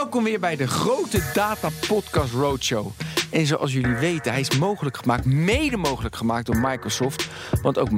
Welkom 0.00 0.24
weer 0.24 0.40
bij 0.40 0.56
de 0.56 0.68
grote 0.68 1.30
Data 1.34 1.68
Podcast 1.88 2.32
Roadshow. 2.32 2.86
En 3.30 3.46
zoals 3.46 3.72
jullie 3.72 3.94
weten, 3.94 4.32
hij 4.32 4.40
is 4.40 4.58
mogelijk 4.58 4.96
gemaakt, 4.96 5.24
mede 5.24 5.76
mogelijk 5.76 6.16
gemaakt 6.16 6.46
door 6.46 6.56
Microsoft. 6.56 7.28
Want 7.62 7.78
ook 7.78 7.90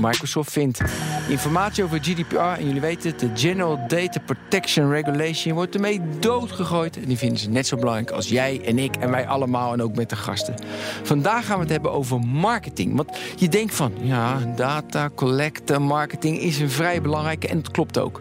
Microsoft 0.00 0.52
vindt 0.52 0.80
informatie 1.28 1.84
over 1.84 1.98
GDPR, 2.02 2.36
en 2.36 2.66
jullie 2.66 2.80
weten 2.80 3.10
het, 3.10 3.20
de 3.20 3.30
General 3.34 3.78
Data 3.88 4.20
Protection 4.20 4.90
Regulation 4.90 5.54
wordt 5.54 5.74
ermee 5.74 6.00
doodgegooid. 6.20 6.96
En 6.96 7.04
die 7.04 7.18
vinden 7.18 7.38
ze 7.38 7.50
net 7.50 7.66
zo 7.66 7.76
belangrijk 7.76 8.10
als 8.10 8.28
jij 8.28 8.60
en 8.64 8.78
ik 8.78 8.96
en 8.96 9.10
wij 9.10 9.26
allemaal 9.26 9.72
en 9.72 9.82
ook 9.82 9.94
met 9.94 10.10
de 10.10 10.16
gasten. 10.16 10.54
Vandaag 11.02 11.46
gaan 11.46 11.56
we 11.56 11.62
het 11.62 11.72
hebben 11.72 11.92
over 11.92 12.20
marketing. 12.20 12.96
Want 12.96 13.18
je 13.36 13.48
denkt 13.48 13.74
van, 13.74 13.92
ja, 14.00 14.38
data, 14.56 15.10
collecten, 15.14 15.82
marketing 15.82 16.38
is 16.38 16.58
een 16.58 16.70
vrij 16.70 17.02
belangrijke 17.02 17.48
en 17.48 17.56
het 17.56 17.70
klopt 17.70 17.98
ook. 17.98 18.20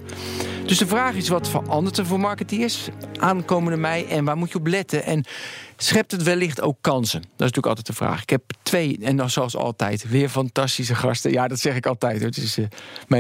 Dus 0.70 0.78
de 0.78 0.88
vraag 0.88 1.16
is, 1.16 1.28
wat 1.28 1.50
verandert 1.50 1.98
er 1.98 2.06
voor 2.06 2.20
marketeers 2.20 2.88
aankomende 3.20 3.78
mei 3.78 4.06
en 4.06 4.26
waar 4.26 4.38
moet 4.38 4.52
je 4.52 4.58
op 4.58 4.68
letten? 4.68 5.04
En 5.04 5.26
schept 5.78 6.12
het 6.12 6.24
wellicht 6.24 6.62
ook 6.62 6.78
kansen? 6.82 7.20
Dat 7.20 7.30
is 7.30 7.38
natuurlijk 7.38 7.68
altijd 7.68 7.88
de 7.88 7.94
vraag. 7.94 8.22
Ik 8.22 8.30
heb 8.30 8.42
twee, 8.64 8.98
en 9.02 9.18
dan 9.18 9.30
zoals 9.30 9.56
altijd, 9.56 10.10
weer 10.10 10.30
fantastische 10.30 10.96
gasten. 10.96 11.32
Ja, 11.32 11.48
dat 11.48 11.60
zeg 11.60 11.76
ik 11.76 11.86
altijd. 11.86 12.22
Het 12.22 12.38
is, 12.38 12.58
uh, 12.58 12.66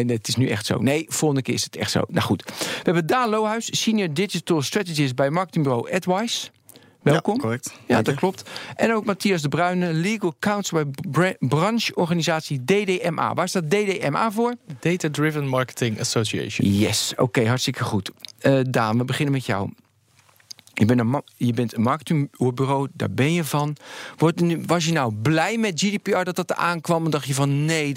het 0.07 0.27
is 0.27 0.35
nu 0.35 0.47
echt 0.47 0.65
zo. 0.65 0.77
Nee, 0.77 1.05
volgende 1.07 1.43
keer 1.43 1.53
is 1.53 1.63
het 1.63 1.75
echt 1.75 1.91
zo. 1.91 2.01
Nou 2.07 2.25
goed. 2.25 2.43
We 2.45 2.81
hebben 2.83 3.07
Daan 3.07 3.29
Lohuis, 3.29 3.81
Senior 3.81 4.13
Digital 4.13 4.61
Strategist 4.61 5.15
bij 5.15 5.29
marketingbureau 5.29 5.93
AdWise. 5.93 6.49
Welkom. 7.01 7.33
Ja, 7.35 7.41
correct. 7.41 7.73
Ja, 7.87 8.01
dat 8.01 8.15
klopt. 8.15 8.49
En 8.75 8.93
ook 8.93 9.05
Matthias 9.05 9.41
de 9.41 9.49
Bruyne, 9.49 9.93
Legal 9.93 10.35
Counsel 10.39 10.83
bij 11.09 11.35
brancheorganisatie 11.39 12.63
DDMA. 12.63 13.33
Waar 13.33 13.49
staat 13.49 13.69
DDMA 13.69 14.31
voor? 14.31 14.55
Data 14.79 15.09
Driven 15.11 15.47
Marketing 15.47 15.99
Association. 15.99 16.71
Yes, 16.71 17.13
oké, 17.17 17.47
hartstikke 17.47 17.83
goed. 17.83 18.11
Uh, 18.41 18.59
Daan, 18.69 18.97
we 18.97 19.05
beginnen 19.05 19.33
met 19.33 19.45
jou. 19.45 19.69
Je 20.73 20.85
bent 20.85 20.99
een, 20.99 21.23
je 21.35 21.53
bent 21.53 21.75
een 21.75 21.81
marketingbureau, 21.81 22.87
daar 22.93 23.11
ben 23.11 23.33
je 23.33 23.43
van. 23.43 23.75
was 24.65 24.85
je 24.85 24.91
nou 24.91 25.13
blij 25.13 25.57
met 25.57 25.79
GDPR 25.81 26.23
dat 26.23 26.35
dat 26.35 26.53
aankwam? 26.53 27.05
En 27.05 27.11
dacht 27.11 27.27
je 27.27 27.33
van 27.33 27.65
nee, 27.65 27.93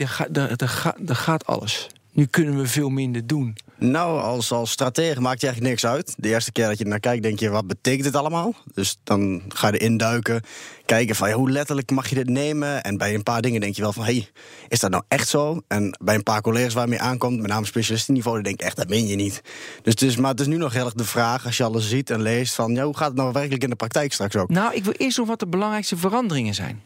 er 1.07 1.15
gaat 1.17 1.47
alles. 1.47 1.89
Nu 2.13 2.27
kunnen 2.27 2.57
we 2.57 2.67
veel 2.67 2.89
minder 2.89 3.27
doen. 3.27 3.57
Nou, 3.79 4.21
als, 4.21 4.53
als 4.53 4.71
stratege 4.71 5.21
maakt 5.21 5.41
je 5.41 5.47
eigenlijk 5.47 5.75
niks 5.75 5.93
uit. 5.93 6.15
De 6.17 6.29
eerste 6.29 6.53
keer 6.53 6.67
dat 6.67 6.79
je 6.79 6.85
naar 6.85 7.01
kijkt, 7.01 7.23
denk 7.23 7.39
je, 7.39 7.49
wat 7.51 7.67
betekent 7.67 8.05
dit 8.05 8.17
allemaal? 8.17 8.55
Dus 8.75 8.99
dan 9.05 9.43
ga 9.49 9.67
je 9.69 9.79
erin 9.79 9.97
duiken, 9.97 10.43
kijken 10.87 11.17
van 11.17 11.29
ja, 11.29 11.35
hoe 11.35 11.51
letterlijk 11.51 11.91
mag 11.91 12.09
je 12.09 12.15
dit 12.15 12.29
nemen? 12.29 12.83
En 12.83 12.97
bij 12.97 13.15
een 13.15 13.23
paar 13.23 13.43
dingen 13.43 13.61
denk 13.61 13.77
je 13.77 13.83
wel 13.83 13.93
van, 13.93 14.05
hey, 14.05 14.29
is 14.69 14.81
dat 14.81 14.91
nou 14.91 15.03
echt 15.09 15.29
zo? 15.29 15.63
En 15.69 15.97
bij 16.01 16.15
een 16.15 16.23
paar 16.23 16.41
collega's 16.41 16.75
waar 16.75 16.85
je 16.85 16.91
mee 16.91 17.01
aankomt, 17.01 17.41
met 17.41 17.51
name 17.51 17.67
specialistenniveau, 17.67 18.35
dan 18.35 18.45
denk 18.45 18.61
ik 18.61 18.67
echt, 18.67 18.77
dat 18.77 18.89
meen 18.89 19.07
je 19.07 19.17
niet. 19.17 19.43
Dus 19.83 19.93
het 19.93 20.03
is, 20.03 20.17
maar 20.17 20.31
het 20.31 20.41
is 20.41 20.47
nu 20.47 20.57
nog 20.57 20.73
heel 20.73 20.85
erg 20.85 20.95
de 20.95 21.05
vraag, 21.05 21.47
als 21.47 21.57
je 21.57 21.65
alles 21.65 21.89
ziet 21.89 22.11
en 22.11 22.23
leest, 22.23 22.55
van 22.55 22.75
ja, 22.75 22.85
hoe 22.85 22.97
gaat 22.97 23.09
het 23.09 23.17
nou 23.17 23.33
werkelijk 23.33 23.63
in 23.63 23.71
de 23.71 23.77
praktijk 23.77 24.13
straks 24.13 24.37
ook? 24.37 24.49
Nou, 24.49 24.75
ik 24.75 24.85
wil 24.85 24.95
eerst 24.97 25.19
nog 25.19 25.27
wat 25.27 25.39
de 25.39 25.47
belangrijkste 25.47 25.97
veranderingen 25.97 26.55
zijn. 26.55 26.83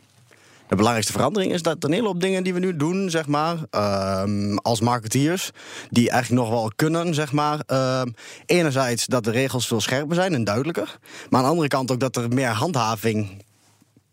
De 0.69 0.77
belangrijkste 0.77 1.13
verandering 1.13 1.53
is 1.53 1.63
dat 1.63 1.85
een 1.85 1.93
hele 1.93 2.07
hoop 2.07 2.21
dingen 2.21 2.45
die 2.45 2.55
we 2.55 2.61
nu 2.61 2.77
doen, 2.77 3.11
zeg 3.11 3.27
maar, 3.27 3.57
uh, 3.71 4.57
als 4.63 4.81
marketeers, 4.81 5.51
die 5.91 6.11
eigenlijk 6.11 6.43
nog 6.43 6.51
wel 6.51 6.73
kunnen, 6.77 7.15
zeg 7.15 7.33
maar. 7.33 7.61
Uh, 7.67 8.03
enerzijds 8.47 9.07
dat 9.07 9.25
de 9.25 9.31
regels 9.31 9.67
veel 9.67 9.81
scherper 9.81 10.15
zijn 10.15 10.35
en 10.35 10.45
duidelijker. 10.45 10.99
Maar 11.31 11.39
aan 11.39 11.45
de 11.45 11.51
andere 11.51 11.69
kant 11.69 11.91
ook 11.91 12.01
dat 12.01 12.17
er 12.17 12.29
meer 12.29 12.49
handhaving 12.49 13.45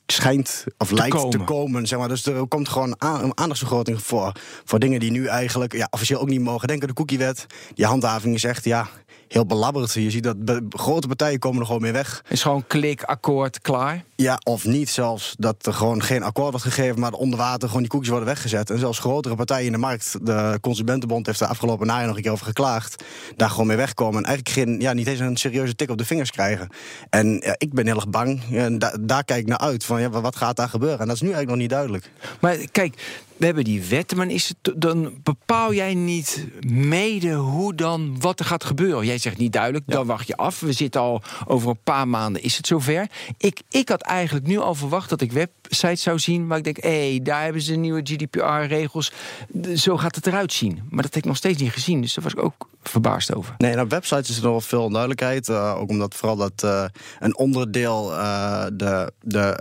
schijnt 0.06 0.64
of 0.78 0.88
te 0.88 0.94
lijkt 0.94 1.16
komen. 1.16 1.30
te 1.30 1.38
komen. 1.38 1.88
Zeg 1.88 2.00
maar. 2.00 2.08
Dus 2.08 2.26
er 2.26 2.48
komt 2.48 2.70
gewoon 2.70 2.96
een 3.00 3.38
aandachtsvergroting 3.38 4.02
voor, 4.02 4.32
voor 4.64 4.80
dingen 4.80 5.00
die 5.00 5.12
nu 5.12 5.26
eigenlijk 5.26 5.74
ja, 5.74 5.88
officieel 5.90 6.20
ook 6.20 6.30
niet 6.30 6.42
mogen. 6.42 6.68
Denken 6.68 6.88
de 6.88 6.94
cookiewet. 6.94 7.46
Die 7.74 7.86
handhaving 7.86 8.36
is 8.36 8.44
echt, 8.44 8.64
ja, 8.64 8.88
heel 9.34 9.46
belabberd. 9.46 9.94
Je 9.94 10.12
ziet 10.12 10.24
dat 10.24 10.62
grote 10.70 11.08
partijen 11.08 11.40
komen 11.40 11.60
er 11.60 11.66
gewoon 11.66 11.82
mee 11.82 11.92
weg. 11.92 12.24
Is 12.30 12.42
gewoon 12.42 12.68
klik, 12.68 13.04
akkoord, 13.04 13.62
klaar? 13.62 14.04
Ja, 14.16 14.40
of 14.44 14.66
niet 14.66 14.90
zelfs. 14.90 15.36
Dat 15.38 15.66
er 15.66 15.74
gewoon 15.74 16.04
geen 16.04 16.24
akkoord 16.24 16.50
wordt 16.50 16.66
gegeven, 16.66 17.00
maar 17.00 17.12
onder 17.12 17.40
water 17.40 17.68
gewoon 17.68 17.82
die 17.82 17.92
koekjes 17.92 18.10
worden 18.10 18.28
weggezet. 18.28 18.70
En 18.70 18.80
zelfs 18.80 19.00
grotere 19.00 19.36
partijen 19.36 19.66
in 19.66 19.72
de 19.72 19.78
markt, 19.78 20.18
de 20.22 20.58
Consumentenbond 20.62 21.26
heeft 21.26 21.40
de 21.40 21.48
afgelopen 21.48 21.88
najaar 21.88 22.08
nog 22.08 22.16
een 22.16 22.22
keer 22.22 22.32
over 22.32 22.46
geklaagd, 22.46 23.04
daar 23.36 23.50
gewoon 23.50 23.68
mee 23.68 23.78
wegkomen. 23.78 24.18
En 24.18 24.26
eigenlijk 24.26 24.56
geen, 24.58 24.80
ja, 24.80 24.94
niet 24.94 25.08
eens 25.08 25.20
een 25.20 25.38
serieuze 25.38 25.76
tik 25.76 25.90
op 25.90 25.98
de 25.98 26.06
vingers 26.06 26.32
krijgen. 26.32 26.70
En 27.10 27.42
ja, 27.44 27.56
ik 27.58 27.74
ben 27.74 27.86
heel 27.86 27.96
erg 27.96 28.10
bang. 28.10 28.42
En 28.52 28.78
daar 29.02 29.24
kijk 29.24 29.40
ik 29.40 29.48
naar 29.48 29.58
uit. 29.58 29.86
Van 29.86 30.02
ja, 30.02 30.10
wat 30.10 30.36
gaat 30.36 30.56
daar 30.56 30.70
gebeuren? 30.70 31.00
En 31.00 31.08
dat 31.08 31.16
is 31.16 31.22
nu 31.22 31.28
eigenlijk 31.28 31.58
nog 31.58 31.62
niet 31.62 31.70
duidelijk. 31.70 32.12
Maar 32.40 32.58
kijk, 32.72 32.96
we 33.38 33.46
hebben 33.46 33.64
die 33.64 33.84
wetten, 33.84 34.18
maar 34.18 34.28
is 34.28 34.48
het, 34.48 34.82
dan 34.82 35.14
bepaal 35.24 35.74
jij 35.74 35.94
niet 35.94 36.48
mede 36.68 37.34
hoe 37.34 37.76
dan 37.76 38.20
wat 38.20 38.40
er 38.40 38.46
gaat 38.46 38.64
gebeuren. 38.64 39.06
Jij 39.06 39.18
zegt 39.18 39.38
niet 39.38 39.54
duidelijk, 39.54 39.84
dan 39.88 40.06
wacht 40.06 40.28
je 40.28 40.38
af. 40.38 40.60
We 40.60 40.72
zitten 40.72 41.02
al 41.02 41.22
over 41.48 41.70
een 41.70 41.84
paar 41.84 42.08
maanden, 42.08 42.44
is 42.44 42.58
het 42.58 42.68
zover. 42.68 43.08
Ik, 43.38 43.62
ik 43.70 43.90
had 43.90 44.02
eigenlijk 44.02 44.48
nu 44.48 44.58
al 44.58 44.76
verwacht 44.76 45.10
dat 45.10 45.22
ik 45.22 45.32
websites 45.74 46.02
zou 46.02 46.20
zien 46.20 46.48
waar 46.48 46.58
ik 46.58 46.64
denk, 46.64 46.78
hé, 46.82 47.10
hey, 47.10 47.20
daar 47.24 47.44
hebben 47.44 47.62
ze 47.62 47.76
nieuwe 47.76 48.02
GDPR-regels. 48.04 49.12
Zo 49.76 49.98
gaat 49.98 50.16
het 50.16 50.28
eruit 50.28 50.54
zien. 50.54 50.74
Maar 50.90 51.04
dat 51.04 51.14
heb 51.14 51.24
ik 51.24 51.26
nog 51.26 51.38
steeds 51.38 51.62
niet 51.62 51.72
gezien, 51.72 52.02
dus 52.02 52.14
daar 52.14 52.24
was 52.24 52.34
ik 52.34 52.44
ook 52.44 52.68
verbaasd 52.84 53.34
over. 53.34 53.56
Nee, 53.58 53.80
op 53.80 53.90
websites 53.90 54.30
is 54.30 54.38
er 54.38 54.44
nog 54.44 54.64
veel 54.64 54.84
onduidelijkheid. 54.84 55.48
Uh, 55.48 55.76
ook 55.78 55.90
omdat 55.90 56.16
vooral 56.16 56.36
dat 56.36 56.64
uh, 56.66 56.86
een 57.20 57.38
onderdeel, 57.38 58.12
uh, 58.12 58.66
de, 58.74 59.12
de, 59.22 59.56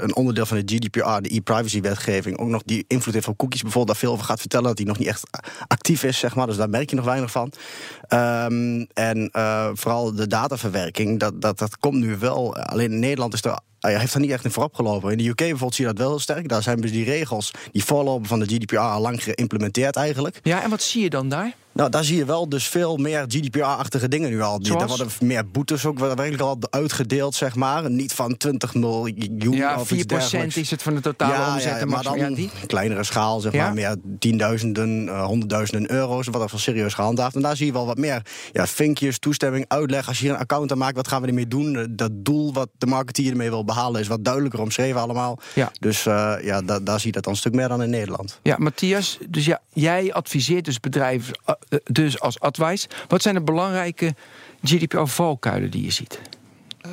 een 0.00 0.14
onderdeel 0.14 0.46
van 0.46 0.56
de 0.56 0.74
GDPR, 0.74 1.20
de 1.20 1.34
e-privacy-wetgeving, 1.34 2.38
ook 2.38 2.48
nog 2.48 2.62
die 2.64 2.84
invloed 2.88 3.14
heeft 3.14 3.28
op 3.28 3.36
cookies 3.36 3.62
bijvoorbeeld, 3.62 3.92
daar 3.92 4.08
veel 4.08 4.12
over 4.12 4.24
gaat 4.24 4.40
vertellen 4.40 4.66
dat 4.66 4.76
die 4.76 4.86
nog 4.86 4.98
niet 4.98 5.08
echt 5.08 5.22
actief 5.66 6.02
is, 6.02 6.18
zeg 6.18 6.34
maar. 6.34 6.46
Dus 6.46 6.56
daar 6.56 6.70
merk 6.70 6.90
je 6.90 6.96
nog 6.96 7.04
weinig 7.04 7.30
van. 7.30 7.52
Um, 8.08 8.86
en 8.94 9.30
vooral 9.74 10.14
de 10.14 10.26
dataverwerking, 10.26 11.18
dat, 11.18 11.40
dat, 11.40 11.58
dat 11.58 11.78
komt 11.78 11.96
nu 11.96 12.16
wel. 12.16 12.56
Alleen 12.56 12.92
in 12.92 12.98
Nederland 12.98 13.34
is 13.34 13.44
er 13.44 13.58
hij 13.80 13.98
heeft 13.98 14.14
er 14.14 14.20
niet 14.20 14.30
echt 14.30 14.44
in 14.44 14.50
voorop 14.50 14.74
gelopen. 14.74 15.10
In 15.10 15.18
de 15.18 15.28
UK 15.28 15.36
bijvoorbeeld 15.36 15.74
zie 15.74 15.86
je 15.86 15.92
dat 15.92 16.06
wel 16.06 16.18
sterk. 16.18 16.48
Daar 16.48 16.62
zijn 16.62 16.80
dus 16.80 16.92
die 16.92 17.04
regels, 17.04 17.50
die 17.72 17.84
voorlopen 17.84 18.26
van 18.26 18.38
de 18.38 18.46
GDPR 18.46 18.76
al 18.76 19.00
lang 19.00 19.22
geïmplementeerd 19.22 19.96
eigenlijk. 19.96 20.40
Ja, 20.42 20.62
en 20.62 20.70
wat 20.70 20.82
zie 20.82 21.02
je 21.02 21.10
dan 21.10 21.28
daar? 21.28 21.54
Nou, 21.78 21.90
daar 21.90 22.04
zie 22.04 22.16
je 22.16 22.24
wel 22.24 22.48
dus 22.48 22.68
veel 22.68 22.96
meer 22.96 23.24
GDPR-achtige 23.28 24.08
dingen 24.08 24.30
nu 24.30 24.40
al. 24.40 24.60
Daar 24.60 24.86
worden 24.86 25.08
meer 25.20 25.50
boetes 25.50 25.86
ook 25.86 25.98
werkelijk 25.98 26.40
al 26.40 26.58
uitgedeeld, 26.70 27.34
zeg 27.34 27.54
maar. 27.54 27.90
Niet 27.90 28.12
van 28.12 28.36
20 28.36 28.74
miljoen 28.74 29.56
ja, 29.56 29.80
of 29.80 29.92
4% 29.94 29.96
is 30.54 30.70
het 30.70 30.82
van 30.82 30.94
de 30.94 31.00
totale 31.00 31.32
ja, 31.32 31.54
omzet. 31.54 31.78
Ja, 31.78 31.86
maar 31.86 32.02
dan 32.02 32.18
ja, 32.18 32.30
die? 32.30 32.50
kleinere 32.66 33.04
schaal, 33.04 33.40
zeg 33.40 33.52
maar. 33.52 33.74
Meer 33.74 33.96
tienduizenden, 34.18 35.04
uh, 35.04 35.24
honderdduizenden 35.24 35.90
euro's. 35.90 36.26
Wat 36.26 36.42
er 36.42 36.48
van 36.48 36.58
serieus 36.58 36.94
gehandhaafd. 36.94 37.34
En 37.34 37.42
daar 37.42 37.56
zie 37.56 37.66
je 37.66 37.72
wel 37.72 37.86
wat 37.86 37.98
meer 37.98 38.22
ja, 38.52 38.66
vinkjes, 38.66 39.18
toestemming, 39.18 39.64
uitleg. 39.68 40.08
Als 40.08 40.18
je 40.18 40.24
hier 40.24 40.34
een 40.34 40.40
account 40.40 40.72
aan 40.72 40.78
maakt, 40.78 40.96
wat 40.96 41.08
gaan 41.08 41.22
we 41.22 41.28
ermee 41.28 41.48
doen? 41.48 41.86
Dat 41.90 42.10
doel 42.12 42.52
wat 42.52 42.68
de 42.78 42.86
marketeer 42.86 43.30
ermee 43.30 43.50
wil 43.50 43.64
behalen... 43.64 44.00
is 44.00 44.08
wat 44.08 44.24
duidelijker 44.24 44.60
omschreven 44.60 45.00
allemaal. 45.00 45.38
Dus 45.80 46.06
uh, 46.06 46.34
ja, 46.42 46.62
da 46.62 46.80
daar 46.80 46.98
zie 46.98 47.06
je 47.06 47.12
dat 47.12 47.24
dan 47.24 47.32
een 47.32 47.38
stuk 47.38 47.54
meer 47.54 47.68
dan 47.68 47.82
in 47.82 47.90
Nederland. 47.90 48.40
Ja, 48.42 48.56
Matthias, 48.58 49.18
dus 49.28 49.44
ja, 49.44 49.60
jij 49.72 50.12
adviseert 50.12 50.64
dus 50.64 50.80
bedrijven 50.80 51.34
dus 51.84 52.20
als 52.20 52.40
advice. 52.40 52.88
Wat 53.08 53.22
zijn 53.22 53.34
de 53.34 53.42
belangrijke 53.42 54.14
GDPR-valkuilen 54.62 55.70
die 55.70 55.84
je 55.84 55.90
ziet? 55.90 56.20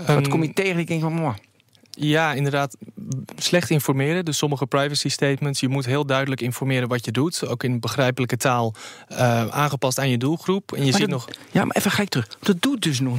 Um, 0.09 0.15
Wat 0.15 0.27
kom 0.27 0.43
je 0.43 0.53
tegen? 0.53 0.79
Ik 0.79 0.87
denk 0.87 1.01
van. 1.01 1.35
Ja, 1.95 2.33
inderdaad. 2.33 2.77
Slecht 3.35 3.69
informeren. 3.69 4.25
Dus 4.25 4.37
sommige 4.37 4.65
privacy 4.65 5.09
statements. 5.09 5.59
Je 5.59 5.67
moet 5.67 5.85
heel 5.85 6.05
duidelijk 6.05 6.41
informeren 6.41 6.87
wat 6.87 7.05
je 7.05 7.11
doet. 7.11 7.47
Ook 7.47 7.63
in 7.63 7.79
begrijpelijke 7.79 8.37
taal. 8.37 8.73
Uh, 9.11 9.47
aangepast 9.47 9.99
aan 9.99 10.09
je 10.09 10.17
doelgroep. 10.17 10.71
En 10.71 10.85
je 10.85 10.91
ziet 10.91 11.07
nog. 11.07 11.27
Ja, 11.51 11.65
maar 11.65 11.75
even 11.75 11.91
ga 11.91 12.01
ik 12.01 12.09
terug. 12.09 12.37
Dat 12.39 12.61
doet 12.61 12.81
dus 12.81 12.99
nog 12.99 13.17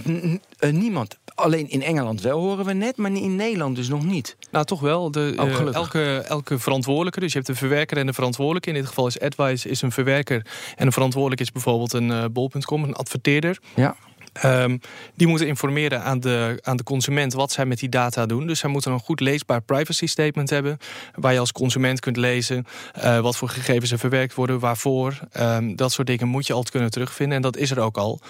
niemand. 0.71 1.19
Alleen 1.35 1.71
in 1.71 1.83
Engeland 1.83 2.21
wel 2.21 2.41
horen 2.41 2.65
we 2.65 2.73
net, 2.73 2.97
maar 2.97 3.13
in 3.13 3.37
Nederland 3.37 3.77
dus 3.77 3.89
nog 3.89 4.05
niet. 4.05 4.37
Nou, 4.51 4.65
toch 4.65 4.81
wel. 4.81 5.11
De, 5.11 5.33
uh, 5.37 5.75
elke, 5.75 6.25
elke 6.29 6.59
verantwoordelijke, 6.59 7.21
dus 7.21 7.33
je 7.33 7.39
hebt 7.39 7.51
een 7.51 7.57
verwerker 7.57 7.97
en 7.97 8.09
een 8.09 8.15
verantwoordelijke. 8.15 8.69
In 8.69 8.75
dit 8.75 8.87
geval 8.87 9.07
is 9.07 9.21
Advice 9.21 9.69
is 9.69 9.83
een 9.83 9.93
verwerker. 9.93 10.47
En 10.77 10.87
een 10.87 10.93
verantwoordelijke 10.93 11.45
is 11.45 11.53
bijvoorbeeld 11.53 11.93
een 11.93 12.09
uh, 12.09 12.25
bol.com, 12.33 12.85
een 12.85 12.95
adverteerder. 12.95 13.59
Ja. 13.75 13.97
Um, 14.45 14.81
die 15.15 15.27
moeten 15.27 15.47
informeren 15.47 16.03
aan 16.03 16.21
de, 16.21 16.59
aan 16.63 16.77
de 16.77 16.83
consument 16.83 17.33
wat 17.33 17.53
zij 17.53 17.67
met 17.67 17.79
die 17.79 17.89
data 17.89 18.27
doen. 18.27 18.47
Dus 18.47 18.59
zij 18.59 18.71
moeten 18.71 18.93
een 18.93 19.01
goed 19.01 19.21
leesbaar 19.21 19.63
privacy 19.63 20.07
statement 20.07 20.51
hebben. 20.51 20.79
Waar 21.15 21.33
je 21.33 21.39
als 21.39 21.53
consument 21.53 22.01
kunt 22.01 22.17
lezen 22.17 22.65
uh, 22.97 23.21
wat 23.21 23.37
voor 23.37 23.49
gegevens 23.49 23.93
er 23.93 23.99
verwerkt 23.99 24.35
worden, 24.35 24.59
waarvoor. 24.59 25.19
Um, 25.41 25.77
dat 25.77 25.93
soort 25.93 26.07
dingen 26.07 26.29
moet 26.29 26.47
je 26.47 26.53
altijd 26.53 26.71
kunnen 26.71 26.91
terugvinden. 26.91 27.37
En 27.37 27.43
dat 27.43 27.57
is 27.57 27.71
er 27.71 27.81
ook 27.81 27.97
al. 27.97 28.21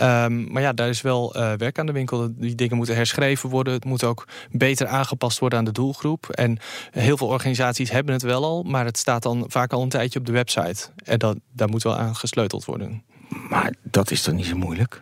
Um, 0.00 0.52
maar 0.52 0.62
ja, 0.62 0.72
daar 0.72 0.88
is 0.88 1.02
wel 1.02 1.36
uh, 1.36 1.52
werk 1.52 1.78
aan 1.78 1.86
de 1.86 1.92
winkel. 1.92 2.28
Die 2.36 2.54
dingen 2.54 2.76
moeten 2.76 2.94
herschreven 2.94 3.50
worden. 3.50 3.72
Het 3.72 3.84
moet 3.84 4.04
ook 4.04 4.28
beter 4.50 4.86
aangepast 4.86 5.38
worden 5.38 5.58
aan 5.58 5.64
de 5.64 5.72
doelgroep. 5.72 6.28
En 6.28 6.58
heel 6.90 7.16
veel 7.16 7.28
organisaties 7.28 7.90
hebben 7.90 8.12
het 8.14 8.22
wel 8.22 8.44
al. 8.44 8.62
Maar 8.62 8.84
het 8.84 8.98
staat 8.98 9.22
dan 9.22 9.44
vaak 9.48 9.72
al 9.72 9.82
een 9.82 9.88
tijdje 9.88 10.18
op 10.18 10.26
de 10.26 10.32
website. 10.32 10.88
En 11.04 11.18
dat, 11.18 11.36
daar 11.52 11.68
moet 11.68 11.82
wel 11.82 11.96
aan 11.96 12.16
gesleuteld 12.16 12.64
worden. 12.64 13.02
Maar 13.48 13.74
dat 13.82 14.10
is 14.10 14.22
toch 14.22 14.34
niet 14.34 14.46
zo 14.46 14.56
moeilijk? 14.56 15.00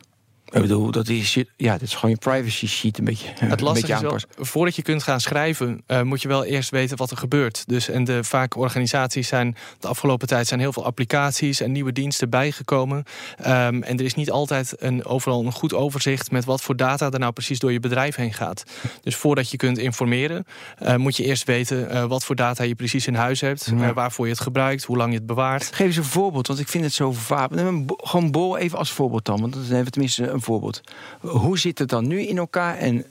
Ik 0.53 0.61
bedoel, 0.61 0.91
dat 0.91 1.09
is, 1.09 1.39
ja, 1.57 1.73
dat 1.73 1.83
is 1.83 1.95
gewoon 1.95 2.11
je 2.11 2.17
privacy 2.17 2.67
sheet 2.67 2.99
een 2.99 3.05
beetje, 3.05 3.29
Het 3.35 3.61
een 3.61 3.73
beetje 3.73 4.01
wel, 4.01 4.19
voordat 4.39 4.77
je 4.77 4.83
kunt 4.83 5.03
gaan 5.03 5.21
schrijven, 5.21 5.83
eh, 5.87 6.03
moet 6.03 6.23
je 6.23 6.29
wel 6.29 6.45
eerst 6.45 6.71
weten 6.71 6.97
wat 6.97 7.11
er 7.11 7.17
gebeurt. 7.17 7.65
Dus 7.67 7.89
en 7.89 8.05
de 8.05 8.25
vaak 8.25 8.57
organisaties 8.57 9.29
zijn 9.29 9.57
de 9.79 9.89
afgelopen 9.89 10.29
tijd 10.29 10.47
zijn 10.47 10.61
heel 10.61 10.73
veel 10.73 10.85
applicaties 10.85 11.61
en 11.61 11.73
nieuwe 11.73 11.93
diensten 11.93 12.31
bijgekomen. 12.31 13.05
Ehm, 13.37 13.83
en 13.83 13.99
er 13.99 14.05
is 14.05 14.15
niet 14.15 14.31
altijd 14.31 14.75
een, 14.79 15.05
overal 15.05 15.45
een 15.45 15.53
goed 15.53 15.75
overzicht 15.75 16.31
met 16.31 16.45
wat 16.45 16.63
voor 16.63 16.77
data 16.77 17.11
er 17.11 17.19
nou 17.19 17.33
precies 17.33 17.59
door 17.59 17.73
je 17.73 17.81
bedrijf 17.81 18.15
heen 18.17 18.33
gaat. 18.33 18.63
Dus 19.03 19.17
voordat 19.17 19.51
je 19.51 19.57
kunt 19.57 19.79
informeren, 19.79 20.47
eh, 20.79 20.97
moet 20.97 21.17
je 21.17 21.25
eerst 21.25 21.45
weten 21.45 21.91
eh, 21.91 22.05
wat 22.05 22.25
voor 22.25 22.37
data 22.37 22.65
je 22.65 22.75
precies 22.75 23.07
in 23.07 23.15
huis 23.15 23.41
hebt, 23.41 23.73
Ja. 23.77 23.93
waarvoor 23.93 24.25
je 24.27 24.33
het 24.33 24.41
gebruikt, 24.41 24.85
hoe 24.85 24.97
lang 24.97 25.11
je 25.11 25.17
het 25.19 25.27
bewaart. 25.27 25.71
Geef 25.73 25.87
eens 25.87 25.97
een 25.97 26.05
voorbeeld, 26.05 26.47
want 26.47 26.59
ik 26.61 26.69
vind 26.69 26.85
het 26.85 26.93
zo 26.93 27.13
vaak. 27.13 27.51
Gewoon 27.97 28.31
Bol 28.31 28.59
even 28.59 28.79
als 28.79 28.93
voorbeeld 28.93 29.25
dan, 29.25 29.41
want 29.41 29.53
dan 29.53 29.63
hebben 29.63 29.85
we 29.85 29.91
tenminste 29.91 30.29
een 30.29 30.41
voorbeeld. 30.43 30.81
Hoe 31.21 31.59
zit 31.59 31.79
het 31.79 31.89
dan 31.89 32.07
nu 32.07 32.21
in 32.21 32.39
elkaar? 32.39 32.79
En 32.79 33.05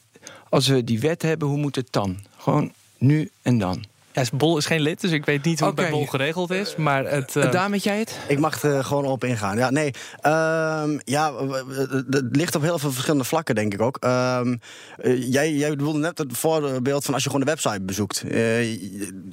als 0.50 0.68
we 0.68 0.84
die 0.84 1.00
wet 1.00 1.22
hebben, 1.22 1.48
hoe 1.48 1.58
moet 1.58 1.76
het 1.76 1.88
dan? 1.92 2.18
Gewoon 2.38 2.72
nu 2.98 3.30
en 3.42 3.58
dan. 3.58 3.84
Ja, 4.14 4.24
Bol 4.34 4.58
is 4.58 4.66
geen 4.66 4.82
lid, 4.82 5.02
dus 5.02 5.12
ik 5.12 5.26
weet 5.26 5.44
niet 5.46 5.60
hoe 5.60 5.68
het 5.68 5.76
bij 5.78 5.90
Bol 5.90 6.06
geregeld 6.06 6.52
is. 6.52 6.76
Maar 6.76 7.06
het, 7.06 7.36
eh, 7.36 7.44
Uh, 7.44 7.52
Daan, 7.52 7.72
weet 7.72 7.84
jij 7.84 7.98
het? 8.00 8.18
Ik 8.28 8.40
mag 8.40 8.64
er 8.64 8.84
gewoon 8.84 9.06
op 9.06 9.24
ingaan. 9.24 9.58
Ja, 9.58 9.70
nee. 9.70 9.92
ehm, 10.22 10.98
ja, 11.06 11.34
het 12.10 12.26
ligt 12.36 12.56
op 12.56 12.62
heel 12.62 12.80
veel 12.80 12.92
verschillende 12.92 13.26
vlakken, 13.26 13.56
denk 13.56 13.74
ik 13.74 13.82
ook. 13.82 13.98
Ehm, 14.00 14.56
eh, 14.98 15.32
jij, 15.32 15.54
jij 15.54 15.70
bedoelde 15.70 16.00
net 16.00 16.18
het 16.18 16.38
voorbeeld 16.38 17.06
van 17.06 17.14
als 17.14 17.24
je 17.24 17.30
gewoon 17.30 17.46
de 17.46 17.52
website 17.52 17.82
bezoekt. 17.82 18.24
Eh, 18.30 18.40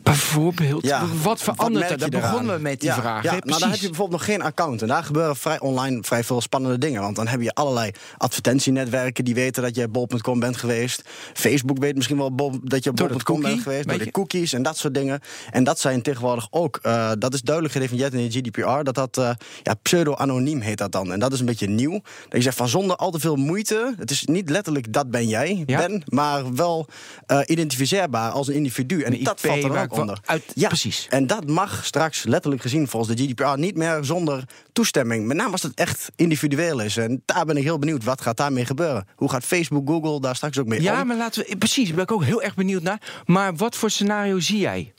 Bijvoorbeeld, 0.02 0.84
Ja, 0.86 1.02
wat 1.22 1.42
verandert 1.42 1.90
er? 1.90 1.98
Daar 1.98 2.08
begonnen 2.08 2.54
we 2.56 2.60
met 2.62 2.80
die 2.80 2.88
ja, 2.88 2.94
vraag. 3.00 3.22
Ja, 3.22 3.30
nou, 3.44 3.60
dan 3.60 3.70
heb 3.70 3.78
je 3.78 3.86
bijvoorbeeld 3.86 4.18
nog 4.20 4.28
geen 4.28 4.42
account. 4.42 4.82
En 4.82 4.88
daar 4.88 5.04
gebeuren 5.04 5.36
vrij 5.36 5.60
online 5.60 5.98
vrij 6.02 6.24
veel 6.24 6.40
spannende 6.40 6.78
dingen. 6.78 7.00
Want 7.02 7.16
dan 7.16 7.26
heb 7.26 7.40
je 7.40 7.54
allerlei 7.54 7.90
advertentienetwerken 8.16 9.24
die 9.24 9.34
weten 9.34 9.62
dat 9.62 9.74
je 9.76 9.84
op 9.84 9.92
bol.com 9.92 10.40
bent 10.40 10.56
geweest. 10.56 11.02
Facebook 11.34 11.78
weet 11.78 11.94
misschien 11.94 12.16
wel 12.18 12.34
bol- 12.34 12.58
dat 12.62 12.84
je 12.84 12.92
bol.com 12.92 13.40
bent 13.42 13.62
geweest. 13.62 13.88
Door 13.88 13.98
de 13.98 14.10
cookies 14.10 14.52
en 14.52 14.62
dat 14.68 14.76
soort 14.76 14.94
dingen. 14.94 15.20
En 15.50 15.64
dat 15.64 15.80
zijn 15.80 16.02
tegenwoordig 16.02 16.46
ook, 16.50 16.78
eh, 16.82 17.10
dat 17.18 17.34
is 17.34 17.40
duidelijk 17.42 17.74
gedefinieerd 17.74 18.12
in 18.12 18.28
de 18.28 18.38
GDPR, 18.38 18.82
dat 18.82 18.94
dat 18.94 19.16
eh, 19.18 19.30
ja, 19.62 19.74
pseudo-anoniem 19.82 20.60
heet 20.60 20.78
dat 20.78 20.92
dan. 20.92 21.12
En 21.12 21.18
dat 21.20 21.32
is 21.32 21.40
een 21.40 21.46
beetje 21.46 21.68
nieuw. 21.68 21.92
Dat 21.92 22.02
je 22.32 22.40
zegt 22.42 22.56
van 22.56 22.68
zonder 22.68 22.96
al 22.96 23.10
te 23.10 23.18
veel 23.20 23.36
moeite. 23.36 23.94
Het 23.98 24.10
is 24.10 24.24
niet 24.24 24.50
letterlijk 24.50 24.92
dat 24.92 25.10
ben 25.10 25.28
jij, 25.28 25.62
Ja. 25.66 25.78
ben, 25.78 26.02
maar 26.06 26.54
wel 26.54 26.86
eh, 27.26 27.40
identificeerbaar 27.46 28.30
als 28.30 28.48
een 28.48 28.54
individu. 28.54 29.02
En 29.02 29.12
Een 29.12 29.24
dat 29.24 29.44
IP 29.44 29.50
valt 29.50 29.64
er 29.64 29.80
ook 29.82 29.92
onder. 29.98 30.18
uit- 30.24 30.52
ja, 30.54 30.68
precies. 30.68 31.06
En 31.10 31.26
dat 31.26 31.46
mag 31.46 31.84
straks 31.84 32.24
letterlijk 32.24 32.62
gezien 32.62 32.88
volgens 32.88 33.16
de 33.16 33.22
GDPR 33.24 33.58
niet 33.58 33.76
meer 33.76 33.98
zonder 34.04 34.44
toestemming. 34.72 35.26
Met 35.26 35.36
name 35.36 35.52
als 35.52 35.62
het 35.62 35.74
echt 35.74 36.10
individueel 36.16 36.80
is. 36.80 36.96
En 36.96 37.22
daar 37.24 37.44
ben 37.44 37.56
ik 37.56 37.62
heel 37.62 37.78
benieuwd. 37.78 38.04
Wat 38.04 38.20
gaat 38.20 38.36
daarmee 38.36 38.64
gebeuren? 38.64 39.06
Hoe 39.16 39.30
gaat 39.30 39.44
Facebook, 39.44 39.88
Google 39.88 40.20
daar 40.20 40.36
straks 40.36 40.58
ook 40.58 40.66
mee 40.66 40.82
Ja, 40.82 41.00
om? 41.00 41.06
maar 41.06 41.16
laten 41.16 41.44
we. 41.48 41.56
Precies, 41.56 41.86
daar 41.86 41.94
ben 41.94 42.04
ik 42.04 42.12
ook 42.12 42.24
heel 42.24 42.42
erg 42.42 42.54
benieuwd 42.54 42.82
naar. 42.82 43.00
Maar 43.26 43.56
wat 43.56 43.76
voor 43.76 43.90
scenario 43.90 44.40
zie 44.40 44.57
jij? 44.58 44.92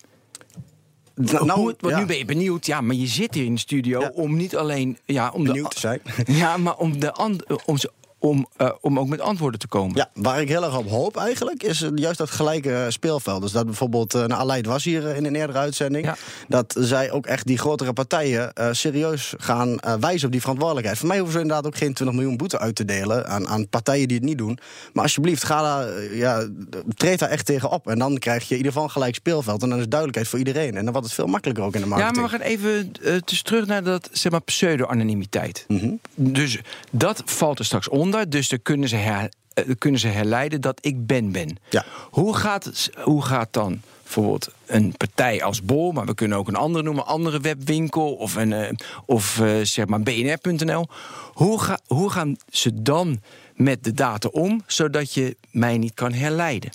Nou, 1.16 1.64
want 1.64 1.76
ja, 1.80 2.00
Nu 2.00 2.06
ben 2.06 2.18
je 2.18 2.26
benieuwd, 2.26 2.66
ja, 2.66 2.82
maar 2.82 2.96
je 2.96 3.08
zit 3.08 3.34
hier 3.34 3.46
in 3.46 3.54
de 3.54 3.60
studio 3.60 4.00
Ja. 4.00 4.12
om 4.14 4.36
niet 4.36 4.56
alleen. 4.56 4.98
Ja, 5.06 5.32
om 5.32 5.44
benieuwd 5.44 5.70
de, 5.70 5.74
te 5.74 5.80
zijn. 5.80 6.02
Ja, 6.42 6.58
maar 6.58 6.78
om, 6.78 7.00
de 7.00 7.14
an- 7.14 7.42
om, 7.66 7.78
ze- 7.78 7.92
om, 8.20 8.48
eh, 8.58 8.70
om 8.82 9.00
ook 9.00 9.08
met 9.08 9.22
antwoorden 9.22 9.60
te 9.60 9.68
komen. 9.68 9.96
Ja, 9.96 10.10
waar 10.14 10.42
ik 10.42 10.48
heel 10.48 10.64
erg 10.64 10.78
op 10.78 10.90
hoop 10.90 11.18
eigenlijk, 11.18 11.64
is 11.64 11.82
eh, 11.82 11.90
juist 11.96 12.18
dat 12.18 12.30
gelijke 12.32 12.86
speelveld. 12.90 13.42
Dus 13.42 13.52
dat 13.52 13.66
bijvoorbeeld, 13.66 14.16
uh, 14.16 14.26
nou, 14.26 14.42
Aleid 14.42 14.66
was 14.66 14.84
hier 14.84 15.08
eh, 15.10 15.16
in 15.18 15.26
een 15.26 15.36
eerdere 15.36 15.60
uitzending, 15.60 16.06
Ja. 16.06 16.16
dat 16.48 16.76
zij 16.80 17.12
ook 17.12 17.26
echt 17.26 17.46
die 17.48 17.58
grotere 17.58 17.94
partijen 17.94 18.54
eh, 18.54 18.68
serieus 18.72 19.34
gaan 19.38 19.80
eh, 19.80 19.94
wijzen 20.00 20.26
op 20.26 20.32
die 20.32 20.42
verantwoordelijkheid. 20.42 20.98
Voor 21.00 21.08
mij 21.08 21.18
hoeven 21.18 21.36
ze 21.36 21.42
inderdaad 21.42 21.66
ook 21.66 21.78
geen 21.78 21.94
20 21.94 22.16
miljoen 22.16 22.38
boete 22.38 22.60
uit 22.60 22.76
te 22.76 22.86
delen 22.86 23.28
aan, 23.28 23.48
aan 23.48 23.68
partijen 23.70 24.08
die 24.08 24.18
het 24.18 24.26
niet 24.26 24.38
doen. 24.38 24.60
Maar 24.94 25.04
alsjeblieft, 25.04 25.44
ga 25.44 25.62
daar, 25.62 25.88
eh, 25.96 26.18
ja, 26.18 26.48
treed 26.96 27.20
daar 27.20 27.30
echt 27.30 27.46
tegen 27.46 27.70
op. 27.72 27.88
En 27.88 28.00
dan 28.00 28.18
krijg 28.18 28.44
je 28.44 28.50
in 28.50 28.56
ieder 28.58 28.72
geval 28.72 28.84
een 28.88 28.94
gelijk 28.94 29.16
speelveld. 29.16 29.64
En 29.64 29.70
dan 29.70 29.80
is 29.80 29.88
duidelijkheid 29.88 30.28
voor 30.30 30.40
iedereen. 30.40 30.76
En 30.78 30.84
dan 30.84 30.92
wordt 30.92 31.08
het 31.08 31.16
veel 31.16 31.28
makkelijker 31.28 31.64
ook 31.64 31.74
in 31.76 31.82
de 31.82 31.88
Ja, 31.88 31.96
marketing. 31.96 32.22
maar 32.22 32.32
we 32.32 32.38
gaan 32.38 32.46
even 32.48 32.92
eh, 33.04 33.14
dus 33.26 33.42
terug 33.42 33.66
naar 33.66 33.84
dat 33.84 34.10
zeg 34.12 34.32
maar, 34.32 34.42
pseudo-anonimiteit. 34.42 35.66
Mhm. 35.68 35.90
Dus 36.16 36.60
dat 36.92 37.22
valt 37.26 37.60
er 37.60 37.66
straks 37.66 37.90
onder. 37.90 38.08
Dus 38.28 38.50
dan 38.50 38.62
kunnen 38.62 38.90
ze, 38.90 38.96
her, 38.96 39.32
eh, 39.54 39.64
kunnen 39.78 40.00
ze 40.00 40.08
herleiden 40.08 40.62
dat 40.62 40.78
ik 40.82 41.06
Ben 41.06 41.32
ben. 41.32 41.58
Ja. 41.70 41.86
Hoe, 42.10 42.36
gaat, 42.36 42.90
hoe 43.04 43.22
gaat 43.22 43.54
dan 43.54 43.82
bijvoorbeeld 44.04 44.50
een 44.66 44.94
partij 44.98 45.44
als 45.44 45.64
Bol, 45.64 45.92
maar 45.92 46.06
we 46.06 46.14
kunnen 46.14 46.38
ook 46.38 46.48
een 46.48 46.56
andere 46.56 46.84
noemen, 46.84 47.04
een 47.04 47.10
andere 47.10 47.40
webwinkel 47.40 48.14
of, 48.14 48.36
een, 48.36 48.54
eh, 48.54 48.72
of 49.06 49.40
eh, 49.40 49.60
zeg 49.62 49.88
maar 49.88 50.02
bnr.nl. 50.02 50.88
Hoe, 51.34 51.62
ga, 51.62 51.80
hoe 51.88 52.10
gaan 52.10 52.38
ze 52.50 52.82
dan 52.82 53.22
met 53.56 53.84
de 53.84 53.94
data 53.94 54.28
om, 54.28 54.64
zodat 54.68 55.14
je 55.14 55.38
mij 55.52 55.78
niet 55.78 55.94
kan 55.94 56.14
herleiden? 56.14 56.72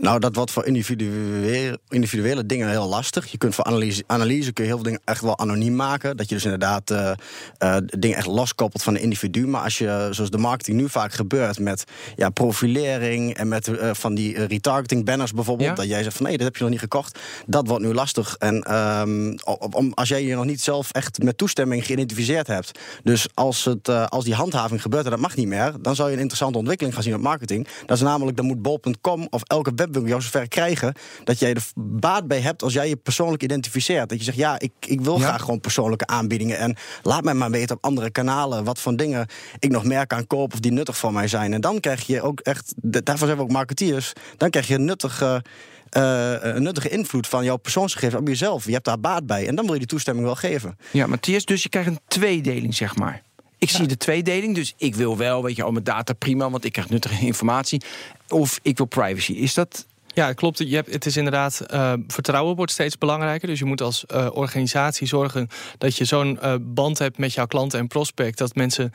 Nou, 0.00 0.18
dat 0.18 0.34
wordt 0.34 0.50
voor 0.50 0.64
individuele, 0.64 1.78
individuele 1.88 2.46
dingen 2.46 2.68
heel 2.68 2.88
lastig. 2.88 3.26
Je 3.26 3.38
kunt 3.38 3.54
voor 3.54 3.64
analyse, 3.64 4.04
analyse 4.06 4.52
kun 4.52 4.64
je 4.64 4.70
heel 4.70 4.78
veel 4.78 4.88
dingen 4.88 5.02
echt 5.04 5.20
wel 5.20 5.38
anoniem 5.38 5.76
maken. 5.76 6.16
Dat 6.16 6.28
je 6.28 6.34
dus 6.34 6.44
inderdaad 6.44 6.90
eh, 6.90 7.76
dingen 7.84 8.16
echt 8.16 8.26
loskoppelt 8.26 8.82
van 8.82 8.94
de 8.94 9.00
individu. 9.00 9.46
Maar 9.46 9.62
als 9.62 9.78
je, 9.78 10.08
zoals 10.10 10.30
de 10.30 10.38
marketing 10.38 10.76
nu 10.76 10.88
vaak 10.88 11.12
gebeurt, 11.12 11.58
met 11.58 11.84
ja, 12.16 12.30
profilering 12.30 13.34
en 13.34 13.48
met 13.48 13.68
eh, 13.68 13.90
van 13.92 14.14
die 14.14 14.46
retargeting 14.46 15.04
banners 15.04 15.32
bijvoorbeeld. 15.32 15.68
Ja. 15.68 15.74
Dat 15.74 15.88
jij 15.88 16.02
zegt 16.02 16.16
van 16.16 16.26
nee, 16.26 16.36
dat 16.36 16.46
heb 16.46 16.56
je 16.56 16.62
nog 16.62 16.70
niet 16.70 16.80
gekocht. 16.80 17.18
Dat 17.46 17.66
wordt 17.66 17.84
nu 17.84 17.94
lastig. 17.94 18.36
En 18.38 18.62
ehm, 18.62 19.36
om, 19.70 19.92
als 19.94 20.08
jij 20.08 20.24
je 20.24 20.34
nog 20.34 20.44
niet 20.44 20.60
zelf 20.60 20.90
echt 20.90 21.22
met 21.22 21.38
toestemming 21.38 21.86
geïdentificeerd 21.86 22.46
hebt. 22.46 22.78
Dus 23.02 23.26
als, 23.34 23.64
het, 23.64 23.88
als 23.88 24.24
die 24.24 24.34
handhaving 24.34 24.82
gebeurt 24.82 25.04
en 25.04 25.10
dat 25.10 25.20
mag 25.20 25.36
niet 25.36 25.48
meer, 25.48 25.72
dan 25.80 25.94
zou 25.94 26.08
je 26.08 26.14
een 26.14 26.20
interessante 26.20 26.58
ontwikkeling 26.58 26.94
gaan 26.94 27.04
zien 27.04 27.14
op 27.14 27.20
marketing. 27.20 27.68
Dat 27.86 27.96
is 27.96 28.02
namelijk, 28.02 28.36
dan 28.36 28.46
moet 28.46 28.62
bol.com 28.62 29.26
of 29.30 29.42
elke 29.42 29.74
webwinkel 29.92 30.10
jou 30.10 30.22
zover 30.22 30.48
krijgen 30.48 30.94
dat 31.24 31.38
jij 31.38 31.54
er 31.54 31.62
baat 31.74 32.26
bij 32.28 32.40
hebt 32.40 32.62
als 32.62 32.72
jij 32.72 32.88
je 32.88 32.96
persoonlijk 32.96 33.42
identificeert. 33.42 34.08
Dat 34.08 34.18
je 34.18 34.24
zegt, 34.24 34.36
ja, 34.36 34.58
ik, 34.58 34.72
ik 34.86 35.00
wil 35.00 35.18
Ja. 35.18 35.24
graag 35.26 35.40
gewoon 35.40 35.60
persoonlijke 35.60 36.06
aanbiedingen. 36.06 36.58
En 36.58 36.76
laat 37.02 37.24
mij 37.24 37.34
maar 37.34 37.50
weten 37.50 37.76
op 37.76 37.84
andere 37.84 38.10
kanalen 38.10 38.64
wat 38.64 38.78
voor 38.80 38.96
dingen 38.96 39.26
ik 39.58 39.70
nog 39.70 39.84
meer 39.84 40.06
kan 40.06 40.26
kopen 40.26 40.54
of 40.54 40.60
die 40.60 40.72
nuttig 40.72 40.96
voor 40.96 41.12
mij 41.12 41.28
zijn. 41.28 41.52
En 41.52 41.60
dan 41.60 41.80
krijg 41.80 42.06
je 42.06 42.22
ook 42.22 42.40
echt, 42.40 42.74
daarvoor 42.76 43.26
zijn 43.26 43.38
we 43.38 43.44
ook 43.44 43.50
marketeers, 43.52 44.12
dan 44.36 44.50
krijg 44.50 44.66
je 44.66 44.78
nuttige, 44.78 45.44
eh, 45.88 46.32
een 46.40 46.62
nuttige 46.62 46.88
invloed 46.88 47.26
van 47.26 47.44
jouw 47.44 47.56
persoonsgegevens 47.56 48.20
op 48.20 48.28
jezelf. 48.28 48.64
Je 48.66 48.72
hebt 48.72 48.84
daar 48.84 49.00
baat 49.00 49.26
bij 49.26 49.46
en 49.48 49.54
dan 49.54 49.64
wil 49.64 49.72
je 49.72 49.78
die 49.80 49.88
toestemming 49.88 50.26
wel 50.26 50.34
geven. 50.34 50.78
Ja, 50.90 51.06
Matthias, 51.06 51.44
dus 51.44 51.62
je 51.62 51.68
krijgt 51.68 51.88
een 51.88 52.00
tweedeling, 52.08 52.74
zeg 52.74 52.96
maar. 52.96 53.22
Ik 53.60 53.70
zie 53.70 53.86
de 53.86 53.96
tweedeling, 53.96 54.54
dus 54.54 54.74
ik 54.76 54.94
wil 54.94 55.16
wel, 55.16 55.42
weet 55.42 55.56
je, 55.56 55.62
al 55.62 55.72
mijn 55.72 55.84
data 55.84 56.12
prima, 56.12 56.50
want 56.50 56.64
ik 56.64 56.72
krijg 56.72 56.88
nuttige 56.88 57.26
informatie. 57.26 57.82
Of 58.28 58.58
ik 58.62 58.76
wil 58.76 58.86
privacy. 58.86 59.32
Is 59.32 59.54
dat 59.54 59.86
Ja, 60.20 60.32
klopt. 60.32 60.58
Je 60.58 60.74
hebt, 60.74 60.92
het 60.92 61.06
is 61.06 61.16
inderdaad, 61.16 61.60
eh, 61.60 61.92
vertrouwen 62.06 62.56
wordt 62.56 62.72
steeds 62.72 62.98
belangrijker. 62.98 63.48
Dus 63.48 63.58
je 63.58 63.64
moet 63.64 63.80
als 63.80 64.06
eh, 64.06 64.26
organisatie 64.32 65.06
zorgen 65.06 65.48
dat 65.78 65.96
je 65.96 66.04
zo'n 66.04 66.40
eh, 66.40 66.54
band 66.60 66.98
hebt 66.98 67.18
met 67.18 67.32
jouw 67.32 67.46
klanten 67.46 67.78
en 67.78 67.86
prospect. 67.86 68.38
Dat 68.38 68.54
mensen 68.54 68.92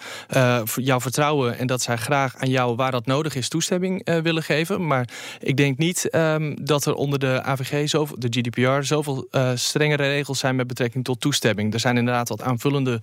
jou 0.76 1.02
vertrouwen 1.02 1.58
en 1.58 1.68
dat 1.68 1.82
zij 1.82 1.98
graag 1.98 2.36
aan 2.36 2.50
jou, 2.50 2.76
waar 2.76 2.92
dat 2.92 3.06
nodig 3.06 3.36
is, 3.36 3.50
toestemming 3.50 4.10
willen 4.24 4.44
geven. 4.44 4.88
Maar 4.88 5.10
ik 5.40 5.58
denk 5.58 5.78
niet 5.78 6.10
ehm, 6.10 6.56
dat 6.62 6.86
er 6.86 6.94
onder 6.94 7.20
de 7.20 7.44
AVG, 7.44 7.90
zoveel, 7.90 8.20
de 8.20 8.28
GDPR, 8.30 8.84
zoveel 8.84 9.28
strengere 9.56 10.08
regels 10.08 10.40
zijn 10.40 10.56
met 10.56 10.68
betrekking 10.68 11.04
tot 11.04 11.22
toestemming. 11.22 11.74
Er 11.74 11.80
zijn 11.80 11.98
inderdaad 11.98 12.30
wat 12.30 12.42
aanvullende 12.42 13.02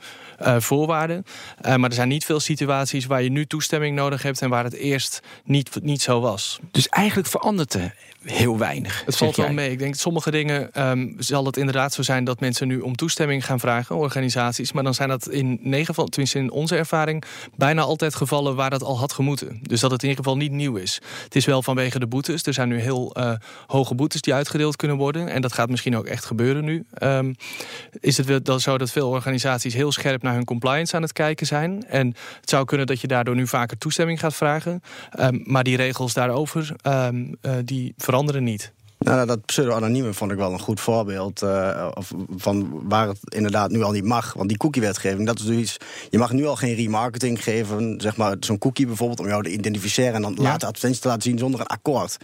voorwaarden. 0.58 1.24
Maar 1.62 1.88
er 1.88 1.92
zijn 1.92 2.08
niet 2.08 2.24
veel 2.24 2.40
situaties 2.40 3.06
waar 3.06 3.22
je 3.22 3.30
nu 3.30 3.46
toestemming 3.46 3.96
nodig 3.96 4.22
hebt 4.22 4.42
en 4.42 4.50
waar 4.50 4.64
het 4.64 4.74
eerst 4.74 5.20
niet, 5.44 5.82
niet 5.82 6.02
zo 6.02 6.20
was. 6.20 6.58
Dus 6.70 6.88
eigenlijk 6.88 7.28
verandert 7.28 7.74
er 7.74 7.94
heel 8.22 8.58
weinig. 8.58 9.02
Het 9.06 9.16
valt 9.16 9.36
wel 9.36 9.46
jij. 9.46 9.54
mee. 9.54 9.70
Ik 9.70 9.78
denk 9.78 9.92
dat 9.92 10.00
sommige 10.00 10.30
dingen 10.30 10.72
ehm, 10.72 11.08
zal 11.18 11.46
het 11.46 11.56
inderdaad 11.56 11.92
zo 11.92 12.02
zijn 12.02 12.24
dat 12.24 12.40
mensen 12.40 12.68
nu 12.68 12.80
om 12.80 12.96
toestemming 12.96 13.46
gaan 13.46 13.60
vragen, 13.60 13.96
organisaties. 13.96 14.72
Maar 14.72 14.82
dan 14.82 14.94
zijn 14.94 15.08
dat 15.08 15.28
in 15.28 15.58
negen 15.62 15.86
gevallen, 15.86 16.10
tenminste 16.10 16.38
in 16.38 16.50
onze 16.50 16.76
ervaring, 16.76 17.24
bijna 17.56 17.82
altijd 17.82 18.14
gevallen 18.14 18.56
waar 18.56 18.70
dat 18.70 18.82
al 18.82 18.98
had 18.98 19.12
gemoeten. 19.12 19.58
Dus 19.62 19.80
dat 19.80 19.90
het 19.90 20.02
in 20.02 20.08
ieder 20.08 20.24
geval 20.24 20.38
niet 20.38 20.52
nieuw 20.52 20.76
is. 20.76 21.00
Het 21.24 21.36
is 21.36 21.44
wel 21.44 21.62
vanwege 21.62 21.98
de 21.98 22.06
boetes. 22.06 22.42
Er 22.42 22.54
zijn 22.54 22.68
nu 22.68 22.80
heel 22.80 23.14
eh, 23.14 23.32
hoge 23.66 23.94
boetes 23.94 24.20
die 24.20 24.34
uitgedeeld 24.34 24.76
kunnen 24.76 24.96
worden. 24.96 25.28
En 25.28 25.42
dat 25.42 25.52
gaat 25.52 25.70
misschien 25.70 25.96
ook 25.96 26.06
echt 26.06 26.24
gebeuren 26.24 26.64
nu. 26.64 26.84
Ehm, 26.94 27.32
is 28.00 28.16
het 28.16 28.44
dan 28.44 28.60
zo 28.60 28.78
dat 28.78 28.90
veel 28.90 29.08
organisaties 29.08 29.74
heel 29.74 29.92
scherp 29.92 30.22
naar 30.22 30.34
hun 30.34 30.44
compliance 30.44 30.96
aan 30.96 31.02
het 31.02 31.12
kijken 31.12 31.46
zijn. 31.46 31.86
En 31.88 32.06
het 32.40 32.50
zou 32.50 32.64
kunnen 32.64 32.86
dat 32.86 33.00
je 33.00 33.06
daardoor 33.06 33.34
nu 33.34 33.46
vaker 33.46 33.78
toestemming 33.78 34.20
gaat 34.20 34.34
vragen. 34.34 34.82
Ehm, 35.10 35.38
maar 35.44 35.64
die 35.64 35.76
regels 35.76 36.12
daarover, 36.12 36.74
eh, 36.82 37.08
veranderen 37.96 38.44
niet. 38.44 38.72
Nou, 39.02 39.26
dat 39.26 39.44
pseudo-anonieme 39.44 40.12
vond 40.12 40.30
ik 40.30 40.36
wel 40.36 40.52
een 40.52 40.60
goed 40.60 40.80
voorbeeld 40.80 41.42
uh, 41.42 41.88
van 42.36 42.80
waar 42.88 43.08
het 43.08 43.18
inderdaad 43.28 43.70
nu 43.70 43.82
al 43.82 43.90
niet 43.90 44.04
mag. 44.04 44.32
Want 44.32 44.48
die 44.48 44.58
cookie-wetgeving, 44.58 45.26
dat 45.26 45.38
is 45.38 45.44
dus 45.44 45.56
iets. 45.56 45.76
Je 46.10 46.18
mag 46.18 46.32
nu 46.32 46.46
al 46.46 46.56
geen 46.56 46.74
remarketing 46.74 47.42
geven, 47.42 48.00
zeg 48.00 48.16
maar 48.16 48.36
zo'n 48.40 48.58
cookie 48.58 48.86
bijvoorbeeld, 48.86 49.20
om 49.20 49.26
jou 49.26 49.42
te 49.42 49.52
identificeren 49.52 50.14
en 50.14 50.22
dan 50.22 50.34
ja. 50.36 50.42
later 50.42 50.68
advertenties 50.68 51.00
te 51.00 51.08
laten 51.08 51.22
zien 51.22 51.38
zonder 51.38 51.60
een 51.60 51.66
akkoord. 51.66 52.16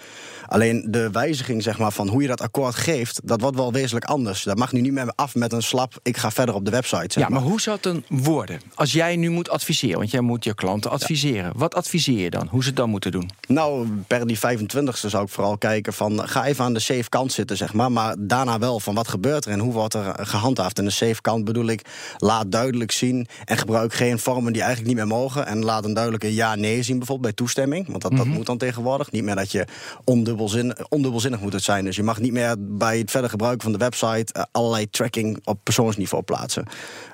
Alleen 0.47 0.87
de 0.89 1.11
wijziging 1.11 1.63
zeg 1.63 1.79
maar, 1.79 1.93
van 1.93 2.09
hoe 2.09 2.23
je 2.23 2.29
dat 2.29 2.41
akkoord 2.41 2.75
geeft, 2.75 3.21
dat 3.25 3.41
wordt 3.41 3.57
wel 3.57 3.73
wezenlijk 3.73 4.07
anders. 4.07 4.43
Dat 4.43 4.59
mag 4.59 4.73
nu 4.73 4.81
niet 4.81 4.93
meer 4.93 5.13
af 5.15 5.35
met 5.35 5.53
een 5.53 5.63
slap, 5.63 5.99
ik 6.03 6.17
ga 6.17 6.31
verder 6.31 6.55
op 6.55 6.65
de 6.65 6.71
website. 6.71 7.13
Zeg 7.13 7.23
ja, 7.23 7.29
maar. 7.29 7.43
hoe 7.43 7.61
zou 7.61 7.79
het 7.83 7.85
dan 7.85 8.05
worden? 8.23 8.61
Als 8.75 8.93
jij 8.93 9.17
nu 9.17 9.31
moet 9.31 9.51
adviseren, 9.51 9.99
want 9.99 10.11
jij 10.11 10.21
moet 10.21 10.45
je 10.45 10.55
klanten 10.55 10.91
adviseren. 10.91 11.53
Wat 11.57 11.75
adviseer 11.75 12.19
je 12.19 12.31
dan? 12.31 12.49
Hoe 12.51 12.63
ze 12.63 12.69
het 12.69 12.77
dan 12.77 12.91
moeten 12.91 13.13
doen? 13.13 13.31
Nou, 13.49 13.89
per 14.07 14.27
die 14.27 14.37
25e 14.37 15.07
zou 15.07 15.25
ik 15.25 15.31
vooral 15.31 15.59
kijken 15.59 15.93
van 15.93 16.29
ga 16.29 16.45
even 16.45 16.65
aan 16.65 16.68
de 16.73 16.81
safe 16.81 17.09
kant 17.09 17.33
zitten, 17.33 17.57
zeg 17.57 17.73
maar. 17.73 17.93
Maar 17.93 18.15
daarna 18.19 18.59
wel 18.59 18.81
van 18.81 18.95
wat 18.95 19.09
gebeurt 19.09 19.45
er 19.45 19.53
en 19.53 19.59
hoe 19.59 19.73
wordt 19.73 19.95
er 19.95 20.15
gehandhaafd. 20.19 20.79
En 20.79 20.85
de 20.85 20.91
safe 20.91 21.21
kant 21.21 21.45
bedoel 21.45 21.67
ik, 21.67 21.87
laat 22.17 22.53
duidelijk 22.53 22.93
zien 22.93 23.27
en 23.45 23.57
gebruik 23.57 23.95
geen 23.95 24.19
vormen 24.19 24.53
die 24.53 24.63
eigenlijk 24.63 24.95
niet 24.95 25.07
meer 25.07 25.17
mogen. 25.19 25.47
En 25.47 25.65
laat 25.65 25.85
een 25.85 25.95
duidelijke 25.95 26.35
ja-nee 26.35 26.83
zien, 26.83 26.99
bijvoorbeeld 26.99 27.27
bij 27.27 27.47
toestemming. 27.47 27.87
Want 27.89 28.03
dat, 28.03 28.17
dat 28.17 28.27
mhm. 28.27 28.35
moet 28.35 28.47
dan 28.47 28.59
tegenwoordig. 28.59 29.11
Niet 29.11 29.23
meer 29.23 29.35
dat 29.35 29.53
je 29.53 29.65
ondubbelzin, 30.05 30.77
ondubbelzinnig 30.89 31.41
moet 31.41 31.53
het 31.53 31.63
zijn. 31.63 31.85
Dus 31.85 31.97
je 31.97 32.03
mag 32.03 32.21
niet 32.21 32.33
meer 32.33 32.55
bij 32.59 32.99
het 32.99 33.11
verder 33.11 33.31
gebruiken 33.31 33.63
van 33.63 33.73
de 33.73 33.79
website 33.79 34.35
uh, 34.37 34.43
allerlei 34.53 34.91
tracking 34.91 35.41
op 35.45 35.59
persoonsniveau 35.63 36.23
plaatsen. 36.23 36.67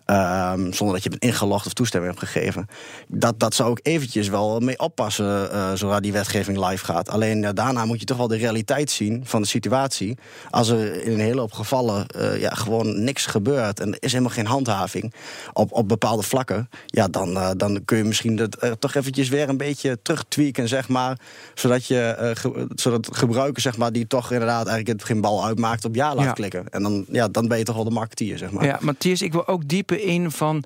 Um, 0.06 0.72
zonder 0.72 0.94
dat 0.94 1.02
je 1.02 1.08
bent 1.08 1.22
ingelogd 1.22 1.66
of 1.66 1.72
toestemming 1.72 2.14
hebt 2.14 2.30
gegeven. 2.30 2.66
Dat, 3.08 3.40
dat 3.40 3.54
zou 3.54 3.70
ik 3.70 3.80
eventjes 3.82 4.28
wel 4.28 4.60
mee 4.60 4.78
oppassen 4.78 5.48
uh, 5.52 5.72
zodra 5.74 6.00
die 6.00 6.12
wetgeving 6.12 6.68
live 6.68 6.84
gaat. 6.84 7.08
Alleen 7.08 7.42
uh, 7.42 7.48
daarna 7.54 7.84
moet 7.84 8.00
je 8.00 8.04
toch 8.04 8.16
wel 8.16 8.28
de 8.28 8.36
realiteit 8.36 8.90
zien 8.90 9.22
van 9.26 9.43
de 9.44 9.50
situatie. 9.50 10.16
Als 10.50 10.68
er 10.68 11.02
in 11.02 11.12
een 11.12 11.20
hele 11.20 11.40
hoop 11.40 11.52
gevallen 11.52 12.06
uh, 12.16 12.40
ja, 12.40 12.50
gewoon 12.50 13.04
niks 13.04 13.26
gebeurt 13.26 13.80
en 13.80 13.92
er 13.92 13.98
is 14.00 14.12
helemaal 14.12 14.34
geen 14.34 14.46
handhaving 14.46 15.14
op, 15.52 15.72
op 15.72 15.88
bepaalde 15.88 16.22
vlakken, 16.22 16.68
ja, 16.86 17.08
dan, 17.08 17.54
dan 17.56 17.84
kun 17.84 17.96
je 17.96 18.04
misschien 18.04 18.36
dat, 18.36 18.76
toch 18.78 18.94
eventjes 18.94 19.28
weer 19.28 19.48
een 19.48 19.56
beetje 19.56 19.98
terugtweaken, 20.02 20.68
zeg 20.68 20.88
maar. 20.88 21.18
Zodat 21.54 21.86
je 21.86 22.32
ge, 22.34 22.66
zodat 22.74 23.08
gebruikers, 23.12 23.62
zeg 23.62 23.76
maar, 23.76 23.92
die 23.92 24.06
toch 24.06 24.32
inderdaad 24.32 24.66
eigenlijk 24.66 24.98
het 24.98 25.08
geen 25.08 25.20
bal 25.20 25.44
uitmaakt, 25.44 25.84
op 25.84 25.94
ja 25.94 26.14
laat 26.14 26.34
klikken. 26.34 26.68
En 26.70 26.82
dan, 26.82 27.04
ja, 27.08 27.28
dan 27.28 27.48
ben 27.48 27.58
je 27.58 27.64
toch 27.64 27.74
wel 27.74 27.84
de 27.84 27.90
marketeer, 27.90 28.38
zeg 28.38 28.50
maar. 28.50 28.64
Ja, 28.64 28.78
Matthias, 28.80 29.22
ik 29.22 29.32
wil 29.32 29.46
ook 29.46 29.68
dieper 29.68 30.00
in 30.00 30.30
van. 30.30 30.64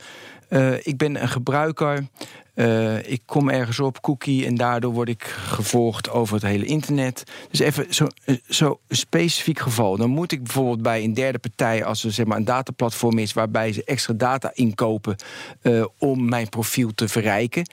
Uh, 0.49 0.87
ik 0.87 0.97
ben 0.97 1.23
een 1.23 1.29
gebruiker. 1.29 2.07
Uh, 2.55 3.11
ik 3.11 3.23
kom 3.25 3.49
ergens 3.51 3.81
op, 3.81 4.01
cookie, 4.01 4.47
en 4.47 4.55
daardoor 4.55 4.93
word 4.93 5.09
ik 5.09 5.23
gevolgd 5.23 6.11
over 6.11 6.35
het 6.35 6.43
hele 6.43 6.65
internet. 6.65 7.23
Dus 7.51 7.61
even 7.61 7.87
zo'n 7.95 8.13
eh, 8.25 8.37
zo 8.49 8.81
specifiek 8.89 9.59
geval. 9.59 9.97
Dan 9.97 10.11
moet 10.11 10.33
ik 10.33 10.43
bijvoorbeeld 10.43 10.83
bij 10.83 11.05
een 11.05 11.15
derde 11.15 11.39
partij, 11.39 11.85
als 11.85 12.05
er 12.05 12.13
zeg 12.13 12.27
maar, 12.27 12.37
een 12.37 12.45
dataplatform 12.45 13.19
is 13.19 13.33
waarbij 13.33 13.73
ze 13.73 13.85
extra 13.85 14.15
data 14.15 14.51
inkopen 14.55 15.17
uh, 15.63 15.85
om 15.99 16.29
mijn 16.29 16.49
profiel 16.49 16.95
te 16.95 17.09
verrijken. 17.09 17.71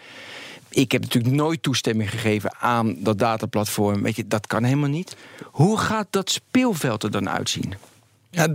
Ik 0.70 0.92
heb 0.92 1.02
natuurlijk 1.02 1.36
nooit 1.36 1.64
toestemming 1.64 2.10
gegeven 2.10 2.56
aan 2.60 2.96
dat 3.00 3.20
dataplatform. 3.20 4.02
Weet 4.02 4.16
je, 4.16 4.28
dat 4.28 4.48
kan 4.48 4.64
helemaal 4.64 4.90
niet. 4.90 5.16
Hoe 5.44 5.78
gaat 5.78 6.08
dat 6.10 6.30
speelveld 6.30 7.04
er 7.04 7.12
dan 7.12 7.30
uitzien? 7.30 7.74
Ja, 8.36 8.48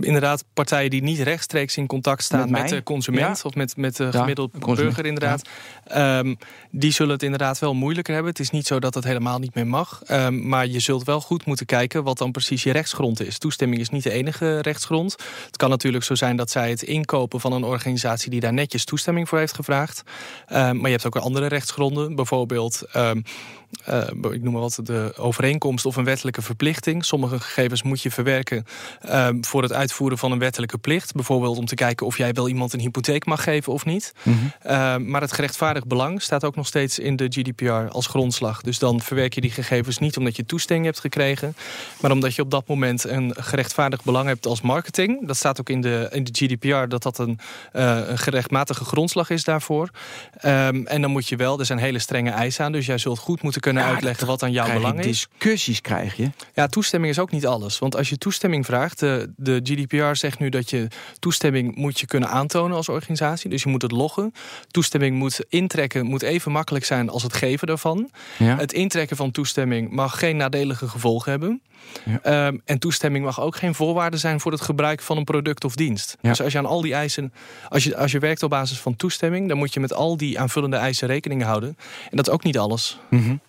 inderdaad, 0.00 0.44
partijen 0.54 0.90
die 0.90 1.02
niet 1.02 1.18
rechtstreeks 1.18 1.76
in 1.76 1.86
contact 1.86 2.22
staan 2.22 2.50
met, 2.50 2.68
de 2.68 2.82
consument 2.82 3.44
of 3.44 3.54
met, 3.54 3.76
met 3.76 3.96
de 3.96 4.12
gemiddelde 4.12 4.58
burger, 4.58 5.06
inderdaad. 5.06 5.48
Ehm, 5.84 6.34
die 6.70 6.92
zullen 6.92 7.12
het 7.12 7.22
inderdaad 7.22 7.58
wel 7.58 7.74
moeilijker 7.74 8.14
hebben. 8.14 8.32
Het 8.32 8.40
is 8.40 8.50
niet 8.50 8.66
zo 8.66 8.78
dat 8.78 8.94
het 8.94 9.04
helemaal 9.04 9.38
niet 9.38 9.54
meer 9.54 9.66
mag. 9.66 10.02
Um, 10.10 10.48
maar 10.48 10.66
je 10.66 10.80
zult 10.80 11.04
wel 11.04 11.20
goed 11.20 11.44
moeten 11.44 11.66
kijken 11.66 12.04
wat 12.04 12.18
dan 12.18 12.30
precies 12.30 12.62
je 12.62 12.72
rechtsgrond 12.72 13.20
is. 13.20 13.38
Toestemming 13.38 13.80
is 13.80 13.88
niet 13.88 14.02
de 14.02 14.10
enige 14.10 14.60
rechtsgrond. 14.60 15.16
Het 15.46 15.56
kan 15.56 15.70
natuurlijk 15.70 16.04
zo 16.04 16.14
zijn 16.14 16.36
dat 16.36 16.50
zij 16.50 16.70
het 16.70 16.82
inkopen 16.82 17.40
van 17.40 17.52
een 17.52 17.64
organisatie 17.64 18.30
die 18.30 18.40
daar 18.40 18.52
netjes 18.52 18.84
toestemming 18.84 19.28
voor 19.28 19.38
heeft 19.38 19.54
gevraagd. 19.54 20.02
Um, 20.52 20.56
maar 20.56 20.90
je 20.90 20.96
hebt 20.96 21.06
ook 21.06 21.16
andere 21.16 21.46
rechtsgronden. 21.46 22.14
Bijvoorbeeld 22.14 22.82
uh, 23.88 24.30
ik 24.30 24.42
noem 24.42 24.52
maar 24.52 24.62
wat, 24.62 24.80
de 24.82 25.12
overeenkomst 25.16 25.86
of 25.86 25.96
een 25.96 26.04
wettelijke 26.04 26.42
verplichting. 26.42 27.04
Sommige 27.04 27.40
gegevens 27.40 27.82
moet 27.82 28.02
je 28.02 28.10
verwerken 28.10 28.64
uh, 29.04 29.27
voor 29.40 29.62
het 29.62 29.72
uitvoeren 29.72 30.18
van 30.18 30.32
een 30.32 30.38
wettelijke 30.38 30.78
plicht. 30.78 31.12
Bijvoorbeeld 31.12 31.58
om 31.58 31.66
te 31.66 31.74
kijken 31.74 32.06
of 32.06 32.16
jij 32.16 32.32
wel 32.32 32.48
iemand 32.48 32.72
een 32.72 32.80
hypotheek 32.80 33.26
mag 33.26 33.42
geven 33.42 33.72
of 33.72 33.84
niet. 33.84 34.12
Mm 34.22 34.52
-hmm. 34.62 35.10
maar 35.10 35.20
het 35.20 35.32
gerechtvaardigd 35.32 35.86
belang 35.86 36.22
staat 36.22 36.44
ook 36.44 36.56
nog 36.56 36.66
steeds 36.66 36.98
in 36.98 37.16
de 37.16 37.26
GDPR 37.28 37.72
als 37.72 38.06
grondslag. 38.06 38.60
Dus 38.60 38.78
dan 38.78 39.00
verwerk 39.00 39.34
je 39.34 39.40
die 39.40 39.50
gegevens 39.50 39.98
niet 39.98 40.16
omdat 40.16 40.36
je 40.36 40.46
toestemming 40.46 40.86
hebt 40.86 41.00
gekregen, 41.00 41.56
maar 42.00 42.10
omdat 42.10 42.34
je 42.34 42.42
op 42.42 42.50
dat 42.50 42.68
moment 42.68 43.04
een 43.04 43.34
gerechtvaardigd 43.38 44.04
belang 44.04 44.26
hebt 44.26 44.46
als 44.46 44.60
marketing. 44.60 45.26
Dat 45.26 45.36
staat 45.36 45.60
ook 45.60 45.68
in 45.68 45.80
de, 45.80 46.08
in 46.12 46.24
de 46.24 46.30
GDPR 46.32 46.88
dat 46.88 47.02
dat 47.02 47.18
een, 47.18 47.38
uh, 47.72 48.08
een 48.08 48.18
gerechtmatige 48.18 48.84
grondslag 48.84 49.30
is 49.30 49.44
daarvoor. 49.44 49.90
Um, 50.44 50.86
en 50.86 51.00
dan 51.00 51.10
moet 51.10 51.28
je 51.28 51.36
wel, 51.36 51.58
er 51.58 51.66
zijn 51.66 51.78
hele 51.78 51.98
strenge 51.98 52.30
eisen 52.30 52.64
aan, 52.64 52.72
dus 52.72 52.86
jij 52.86 52.98
zult 52.98 53.18
goed 53.18 53.42
moeten 53.42 53.60
kunnen 53.60 53.84
uitleggen 53.84 54.26
wat 54.26 54.42
aan 54.42 54.52
jouw 54.52 54.72
belang 54.72 54.98
is. 54.98 55.06
Discussies 55.06 55.80
krijg 55.80 56.16
je. 56.16 56.30
Ja, 56.54 56.66
toestemming 56.66 57.12
is 57.12 57.18
ook 57.18 57.30
niet 57.30 57.46
alles. 57.46 57.78
Want 57.78 57.96
als 57.96 58.08
je 58.08 58.18
toestemming 58.18 58.66
vraagt, 58.66 58.98
de, 58.98 59.17
de 59.36 59.60
GDPR 59.62 60.14
zegt 60.14 60.38
nu 60.38 60.48
dat 60.48 60.70
je 60.70 60.88
toestemming 61.18 61.76
moet 61.76 62.00
je 62.00 62.06
kunnen 62.06 62.28
aantonen 62.28 62.76
als 62.76 62.88
organisatie. 62.88 63.50
Dus 63.50 63.62
je 63.62 63.68
moet 63.68 63.82
het 63.82 63.92
loggen. 63.92 64.32
Toestemming 64.70 65.16
moet 65.16 65.44
intrekken, 65.48 66.06
moet 66.06 66.22
even 66.22 66.52
makkelijk 66.52 66.84
zijn 66.84 67.08
als 67.08 67.22
het 67.22 67.34
geven 67.34 67.66
daarvan. 67.66 68.10
Ja. 68.38 68.56
Het 68.56 68.72
intrekken 68.72 69.16
van 69.16 69.30
toestemming 69.30 69.90
mag 69.90 70.18
geen 70.18 70.36
nadelige 70.36 70.88
gevolgen 70.88 71.30
hebben. 71.30 71.62
Ja. 72.04 72.46
Um, 72.46 72.62
en 72.64 72.78
toestemming 72.78 73.24
mag 73.24 73.40
ook 73.40 73.56
geen 73.56 73.74
voorwaarde 73.74 74.16
zijn 74.16 74.40
voor 74.40 74.52
het 74.52 74.60
gebruik 74.60 75.00
van 75.02 75.16
een 75.16 75.24
product 75.24 75.64
of 75.64 75.74
dienst. 75.74 76.16
Ja. 76.20 76.28
Dus 76.28 76.42
als 76.42 76.52
je 76.52 76.58
aan 76.58 76.66
al 76.66 76.80
die 76.80 76.94
eisen, 76.94 77.32
als 77.68 77.84
je, 77.84 77.96
als 77.96 78.12
je 78.12 78.18
werkt 78.18 78.42
op 78.42 78.50
basis 78.50 78.78
van 78.78 78.96
toestemming, 78.96 79.48
dan 79.48 79.58
moet 79.58 79.74
je 79.74 79.80
met 79.80 79.92
al 79.92 80.16
die 80.16 80.40
aanvullende 80.40 80.76
eisen 80.76 81.08
rekening 81.08 81.42
houden. 81.42 81.76
En 82.10 82.16
dat 82.16 82.26
is 82.26 82.32
ook 82.32 82.44
niet 82.44 82.58
alles. 82.58 82.98
Mm 83.10 83.22
-hmm. 83.22 83.40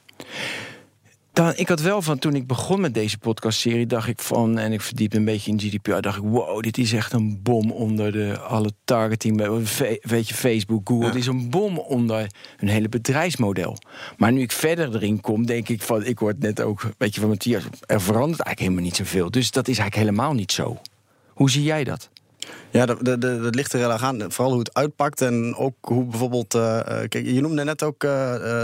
Dan, 1.39 1.53
ik 1.55 1.67
had 1.67 1.81
wel 1.81 2.01
van 2.01 2.19
toen 2.19 2.36
ik 2.36 2.48
begon 2.48 2.81
met 2.81 2.93
deze 2.93 3.17
podcastserie, 3.17 3.86
dacht 3.86 4.08
ik 4.08 4.19
van, 4.19 4.58
en 4.58 4.72
ik 4.72 4.81
verdiep 4.81 5.13
een 5.13 5.25
beetje 5.25 5.51
in 5.51 5.60
GDPR, 5.60 6.00
dacht 6.00 6.17
ik, 6.17 6.24
wow, 6.24 6.62
dit 6.62 6.77
is 6.77 6.93
echt 6.93 7.13
een 7.13 7.39
bom 7.41 7.72
onder 7.72 8.12
de 8.12 8.39
alle 8.39 8.72
targeting. 8.84 9.38
Weet 10.01 10.27
je, 10.27 10.34
Facebook, 10.34 10.88
Google, 10.88 11.05
ja. 11.05 11.12
dit 11.12 11.22
is 11.22 11.27
een 11.27 11.50
bom 11.50 11.77
onder 11.77 12.27
hun 12.58 12.69
hele 12.69 12.89
bedrijfsmodel. 12.89 13.77
Maar 14.17 14.31
nu 14.31 14.41
ik 14.41 14.51
verder 14.51 14.96
erin 14.96 15.22
kom, 15.22 15.46
denk 15.46 15.69
ik 15.69 15.81
van, 15.81 16.05
ik 16.05 16.19
word 16.19 16.39
net 16.39 16.62
ook, 16.62 16.89
weet 16.98 17.15
je, 17.15 17.19
van 17.19 17.29
Matthias, 17.29 17.63
er 17.63 18.01
verandert 18.01 18.41
eigenlijk 18.41 18.60
helemaal 18.60 18.84
niet 18.84 18.96
zoveel. 18.96 19.31
Dus 19.31 19.51
dat 19.51 19.67
is 19.67 19.77
eigenlijk 19.77 20.08
helemaal 20.08 20.34
niet 20.34 20.51
zo. 20.51 20.77
Hoe 21.27 21.50
zie 21.50 21.63
jij 21.63 21.84
dat? 21.84 22.10
Ja, 22.71 22.85
dat, 22.85 23.05
dat, 23.05 23.21
dat 23.21 23.55
ligt 23.55 23.73
er 23.73 23.79
heel 23.79 23.91
erg 23.91 24.03
aan. 24.03 24.31
Vooral 24.31 24.51
hoe 24.51 24.59
het 24.59 24.73
uitpakt 24.73 25.21
en 25.21 25.55
ook 25.55 25.75
hoe 25.81 26.05
bijvoorbeeld... 26.05 26.55
Uh, 26.55 26.79
kijk, 26.85 27.25
je 27.25 27.41
noemde 27.41 27.63
net 27.63 27.83
ook 27.83 28.03
uh, 28.03 28.11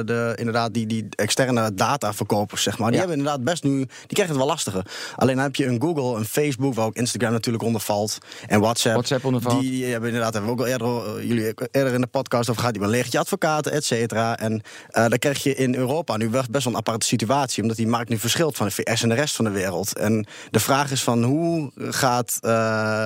de, 0.06 0.34
inderdaad 0.36 0.74
die, 0.74 0.86
die 0.86 1.08
externe 1.10 1.74
dataverkopers, 1.74 2.64
zeg 2.64 2.78
maar. 2.78 2.92
Die 2.92 3.00
ja. 3.00 3.08
hebben 3.08 3.18
inderdaad 3.18 3.44
best 3.44 3.64
nu... 3.64 3.78
Die 3.78 3.88
krijgen 4.08 4.28
het 4.28 4.44
wel 4.44 4.54
lastiger. 4.54 4.86
Alleen 5.16 5.36
dan 5.36 5.44
heb 5.44 5.56
je 5.56 5.66
een 5.66 5.82
Google, 5.82 6.18
een 6.18 6.26
Facebook... 6.26 6.74
waar 6.74 6.86
ook 6.86 6.96
Instagram 6.96 7.32
natuurlijk 7.32 7.64
onder 7.64 7.82
valt. 7.82 8.18
En 8.48 8.60
WhatsApp. 8.60 8.96
WhatsApp 8.96 9.26
onder 9.26 9.42
valt. 9.42 9.62
Die 9.62 9.86
hebben 9.86 10.10
inderdaad, 10.10 10.34
hebben 10.34 10.52
we 10.52 10.58
ook 10.58 10.66
al 10.66 10.72
eerder, 10.72 11.18
uh, 11.18 11.28
jullie 11.28 11.54
eerder 11.72 11.94
in 11.94 12.02
de 12.02 12.08
podcast 12.08 12.50
over 12.50 12.62
gehad... 12.62 12.94
die 12.94 13.06
je 13.10 13.20
advocaten, 13.20 13.72
et 13.72 13.86
cetera. 13.86 14.38
En 14.38 14.62
dan 14.92 15.18
krijg 15.20 15.44
je 15.44 15.56
in 15.56 15.76
Europa 15.76 16.18
nu 16.18 16.30
best 16.30 16.50
wel 16.52 16.74
een 16.74 16.80
aparte 16.80 17.06
situatie... 17.06 17.62
omdat 17.62 17.78
die 17.78 17.88
markt 17.88 18.10
nu 18.10 18.18
verschilt 18.18 18.58
van 18.58 18.68
de 18.68 18.74
VS 18.74 19.04
en 19.04 19.10
de 19.10 19.16
rest 19.16 19.36
van 19.36 19.46
de 19.46 19.52
wereld. 19.52 19.98
En 19.98 20.26
de 20.52 20.60
vraag 20.60 20.92
is 20.92 21.04
van 21.04 21.24
hoe, 21.24 21.72
gaat, 21.76 22.40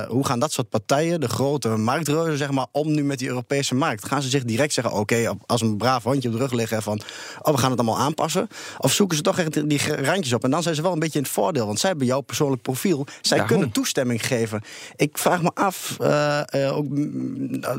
hoe 0.08 0.26
gaan 0.26 0.38
dat 0.38 0.52
soort 0.52 0.68
partijen 0.68 0.88
partijen, 0.90 1.20
de 1.20 1.28
grote 1.28 1.68
marktreuzen, 1.68 2.38
zeg 2.38 2.50
maar, 2.50 2.66
om 2.72 2.92
nu 2.94 3.04
met 3.04 3.18
die 3.18 3.28
Europese 3.28 3.74
markt? 3.74 4.06
Gaan 4.06 4.22
ze 4.22 4.28
zich 4.28 4.44
direct 4.44 4.72
zeggen: 4.72 4.92
oké, 4.92 5.36
als 5.46 5.60
een 5.60 5.76
braaf 5.76 6.04
handje 6.04 6.28
op 6.28 6.34
de 6.34 6.40
rug 6.40 6.52
liggen 6.52 6.82
van, 6.82 7.00
oh, 7.42 7.54
we 7.54 7.60
gaan 7.60 7.70
het 7.70 7.80
allemaal 7.80 7.98
aanpassen? 7.98 8.48
Of 8.78 8.92
zoeken 8.92 9.16
ze 9.16 9.22
toch 9.22 9.38
echt 9.38 9.68
die 9.68 9.94
randjes 10.02 10.32
op? 10.32 10.44
En 10.44 10.50
dan 10.50 10.62
zijn 10.62 10.74
ze 10.74 10.82
wel 10.82 10.92
een 10.92 10.98
beetje 10.98 11.18
in 11.18 11.24
het 11.24 11.32
voordeel, 11.32 11.66
want 11.66 11.80
zij 11.80 11.88
hebben 11.88 12.06
jouw 12.06 12.20
persoonlijk 12.20 12.62
profiel. 12.62 13.06
Zij 13.20 13.36
Daarom. 13.36 13.46
kunnen 13.56 13.70
toestemming 13.74 14.26
geven. 14.26 14.62
Ik 14.96 15.18
vraag 15.18 15.42
me 15.42 15.50
af, 15.54 15.96
uh, 16.00 16.40
uh, 16.54 16.76
ook 16.76 16.96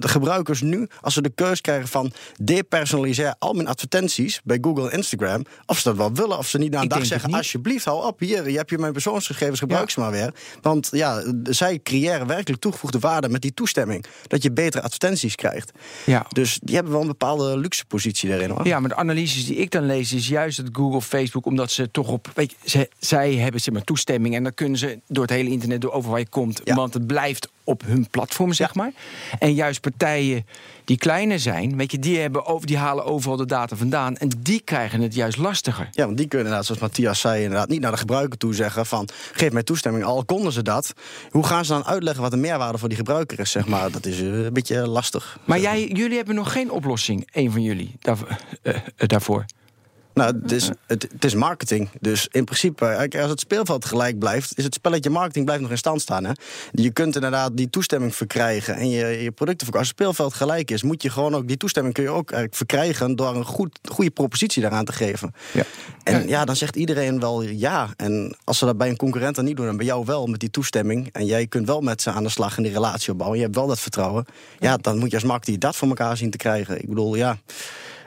de 0.02 0.08
gebruikers 0.08 0.62
nu, 0.62 0.88
als 1.02 1.14
ze 1.14 1.22
de 1.22 1.30
keus 1.30 1.62
krijgen 1.62 1.88
van 1.88 2.12
depersonaliseer 2.44 3.36
al 3.40 3.54
mijn 3.54 3.68
advertenties 3.68 4.42
bij 4.44 4.58
Google 4.62 4.90
en 4.90 4.98
Instagram, 4.98 5.46
of 5.66 5.78
ze 5.78 5.88
dat 5.88 5.98
wel 5.98 6.14
willen, 6.14 6.38
of 6.38 6.48
ze 6.48 6.58
niet 6.58 6.72
na 6.72 6.82
een 6.82 6.88
dag 6.88 7.06
zeggen: 7.06 7.34
alsjeblieft, 7.34 7.86
hou 7.86 8.06
op, 8.06 8.20
hier, 8.20 8.50
je 8.50 8.58
hebt 8.58 8.70
je 8.70 8.78
mijn 8.78 8.94
persoonsgegevens, 8.94 9.60
gebruik 9.60 9.88
ja. 9.88 9.94
ze 9.94 10.00
maar 10.00 10.12
weer. 10.12 10.34
Want 10.62 10.90
ja, 10.92 11.24
zij 11.44 11.80
creëren 11.84 12.28
werkelijk 12.28 12.62
toegevoegde 12.62 13.00
waarde 13.02 13.30
met 13.30 13.42
die 13.42 13.54
toestemming. 13.54 14.06
Dat 14.28 14.44
je 14.44 14.52
betere 14.52 14.84
advertenties 14.84 15.36
krijgt. 15.36 15.72
Ja. 16.06 16.26
Dus 16.30 16.60
die 16.64 16.76
hebben 16.76 16.94
wel 16.94 17.02
een 17.02 17.08
bepaalde 17.08 17.58
luxe 17.58 17.86
positie 17.86 18.30
daarin. 18.30 18.50
Hoor. 18.50 18.68
Ja, 18.68 18.80
maar 18.80 18.90
de 18.90 18.96
analyses 18.96 19.46
die 19.46 19.56
ik 19.56 19.72
dan 19.72 19.86
lees 19.86 20.14
is 20.14 20.28
juist 20.28 20.58
dat 20.58 20.70
Google, 20.72 21.02
Facebook, 21.02 21.46
omdat 21.46 21.72
ze 21.72 21.92
toch 21.92 22.08
op. 22.08 22.32
Weet 22.36 22.52
je, 22.52 22.70
ze, 22.70 22.90
zij 23.00 23.34
hebben 23.34 23.62
zeg 23.62 23.74
maar 23.74 23.84
toestemming 23.84 24.36
en 24.36 24.44
dan 24.44 24.54
kunnen 24.54 24.78
ze 24.78 25.00
door 25.08 25.24
het 25.24 25.34
hele 25.34 25.50
internet 25.50 25.82
door 25.82 25.92
over 25.92 26.10
waar 26.12 26.20
je 26.20 26.30
komt. 26.30 26.62
Ja. 26.64 26.76
Want 26.76 26.94
het 26.94 27.08
blijft 27.08 27.50
op 27.64 27.84
hun 27.86 28.08
platform, 28.10 28.54
zeg 28.54 28.76
maar. 28.76 28.92
En 29.40 29.54
juist 29.54 29.82
partijen 29.82 30.46
die 30.86 30.98
kleiner 30.98 31.40
zijn, 31.40 31.78
weet 31.78 31.92
je, 31.92 32.00
die, 32.00 32.20
hebben 32.20 32.46
over, 32.46 32.68
die 32.68 32.78
halen 32.78 33.06
overal 33.06 33.38
de 33.38 33.46
data 33.46 33.76
vandaan. 33.76 34.18
En 34.18 34.30
die 34.38 34.62
krijgen 34.62 35.02
het 35.02 35.14
juist 35.14 35.38
lastiger. 35.38 35.90
Ja, 35.92 36.06
want 36.06 36.18
die 36.18 36.28
kunnen 36.28 36.48
inderdaad, 36.48 36.66
zoals 36.66 36.82
Matthias 36.82 37.20
zei, 37.20 37.44
inderdaad 37.44 37.70
niet 37.70 37.82
naar 37.82 37.92
de 37.92 37.98
gebruiker 37.98 38.38
toe 38.38 38.54
zeggen 38.54 38.86
van 38.86 39.10
geef 39.32 39.52
mij 39.52 39.64
toestemming. 39.64 40.04
Al 40.06 40.26
konden 40.26 40.52
ze 40.52 40.62
dat. 40.62 40.94
Hoe 41.30 41.46
gaan 41.46 41.66
ze 41.66 41.72
dan 41.72 41.86
uitleggen 41.86 42.22
wat 42.22 42.32
de 42.32 42.38
meerwaarde 42.38 42.78
voor 42.78 42.90
die 42.90 42.98
gebruiker 42.98 43.40
is? 43.40 43.52
Zeg 43.52 43.68
maar, 43.68 43.92
dat 43.92 44.06
is 44.06 44.22
eh, 44.22 44.44
een 44.44 44.54
beetje 44.54 44.88
lastig. 44.88 45.40
Maar 45.46 45.60
jij, 45.60 45.88
jullie 45.88 46.18
hebben 46.18 46.36
nog 46.36 46.52
geen 46.52 46.72
oplossing, 46.72 47.28
een 47.32 47.52
van 47.52 47.62
jullie, 47.62 47.96
daarvoor. 48.00 48.38
Uh, 48.64 48.76
daarvoor. 48.98 49.46
Nou, 50.14 50.40
het 50.42 50.52
is, 50.52 50.70
het, 50.86 51.08
het, 51.12 51.26
is 51.26 51.36
marketing. 51.36 51.90
Dus 52.00 52.28
in 52.32 52.44
principe, 52.44 53.10
als 53.22 53.30
het 53.30 53.40
speelveld 53.40 53.86
gelijk 53.86 54.20
blijft, 54.20 54.58
is 54.58 54.64
het 54.64 54.74
spelletje 54.74 55.10
marketing 55.10 55.46
blijft 55.46 55.62
nog 55.62 55.72
in 55.72 55.78
stand 55.78 56.02
staan. 56.02 56.26
Hè? 56.26 56.32
Je 56.72 56.92
kunt 56.92 57.16
inderdaad 57.16 57.58
die 57.58 57.70
toestemming 57.70 58.16
verkrijgen 58.16 58.76
en 58.76 58.90
je, 58.90 59.06
je 59.06 59.32
producten 59.32 59.68
verkopen. 59.68 59.80
Als 59.80 59.88
het 59.88 59.98
speelveld 59.98 60.34
gelijk 60.34 60.72
is, 60.72 60.84
moet 60.84 61.02
je 61.02 61.10
gewoon 61.10 61.36
ook 61.36 61.48
die 61.48 61.58
toestemming 61.58 61.94
kun 61.94 62.04
je 62.04 62.10
ook 62.10 62.32
eigenlijk 62.32 62.56
verkrijgen 62.56 63.16
door 63.16 63.36
een 63.36 63.46
goed, 63.46 63.80
goede 63.92 64.12
propositie 64.12 64.62
daaraan 64.62 64.86
te 64.86 64.94
geven. 64.94 65.34
Ja. 65.54 65.64
En 66.04 66.28
ja, 66.28 66.46
dan 66.46 66.56
zegt 66.56 66.76
iedereen 66.76 67.20
wel 67.20 67.42
ja. 67.42 67.90
En 67.98 68.36
als 68.44 68.58
ze 68.58 68.66
dat 68.66 68.78
bij 68.78 68.90
een 68.90 68.98
concurrent 68.98 69.36
dan 69.36 69.46
niet 69.46 69.58
doen, 69.58 69.66
dan 69.66 69.78
bij 69.78 69.86
jou 69.86 70.06
wel 70.06 70.28
met 70.28 70.40
die 70.40 70.52
toestemming. 70.52 71.10
En 71.12 71.26
jij 71.26 71.48
kunt 71.48 71.68
wel 71.68 71.82
met 71.82 72.02
ze 72.02 72.12
aan 72.12 72.24
de 72.24 72.30
slag 72.30 72.58
en 72.58 72.64
die 72.64 72.72
relatie 72.72 73.12
opbouwen. 73.12 73.38
Je 73.38 73.44
hebt 73.44 73.56
wel 73.56 73.68
dat 73.68 73.80
vertrouwen. 73.80 74.26
Ja, 74.60 74.78
dan 74.78 74.98
moet 74.98 75.10
je 75.10 75.16
als 75.16 75.26
marketeer 75.26 75.60
dat 75.60 75.76
voor 75.76 75.88
elkaar 75.88 76.18
zien 76.18 76.30
te 76.30 76.38
krijgen. 76.38 76.82
Ik 76.82 76.90
bedoel, 76.90 77.16
ja, 77.16 77.38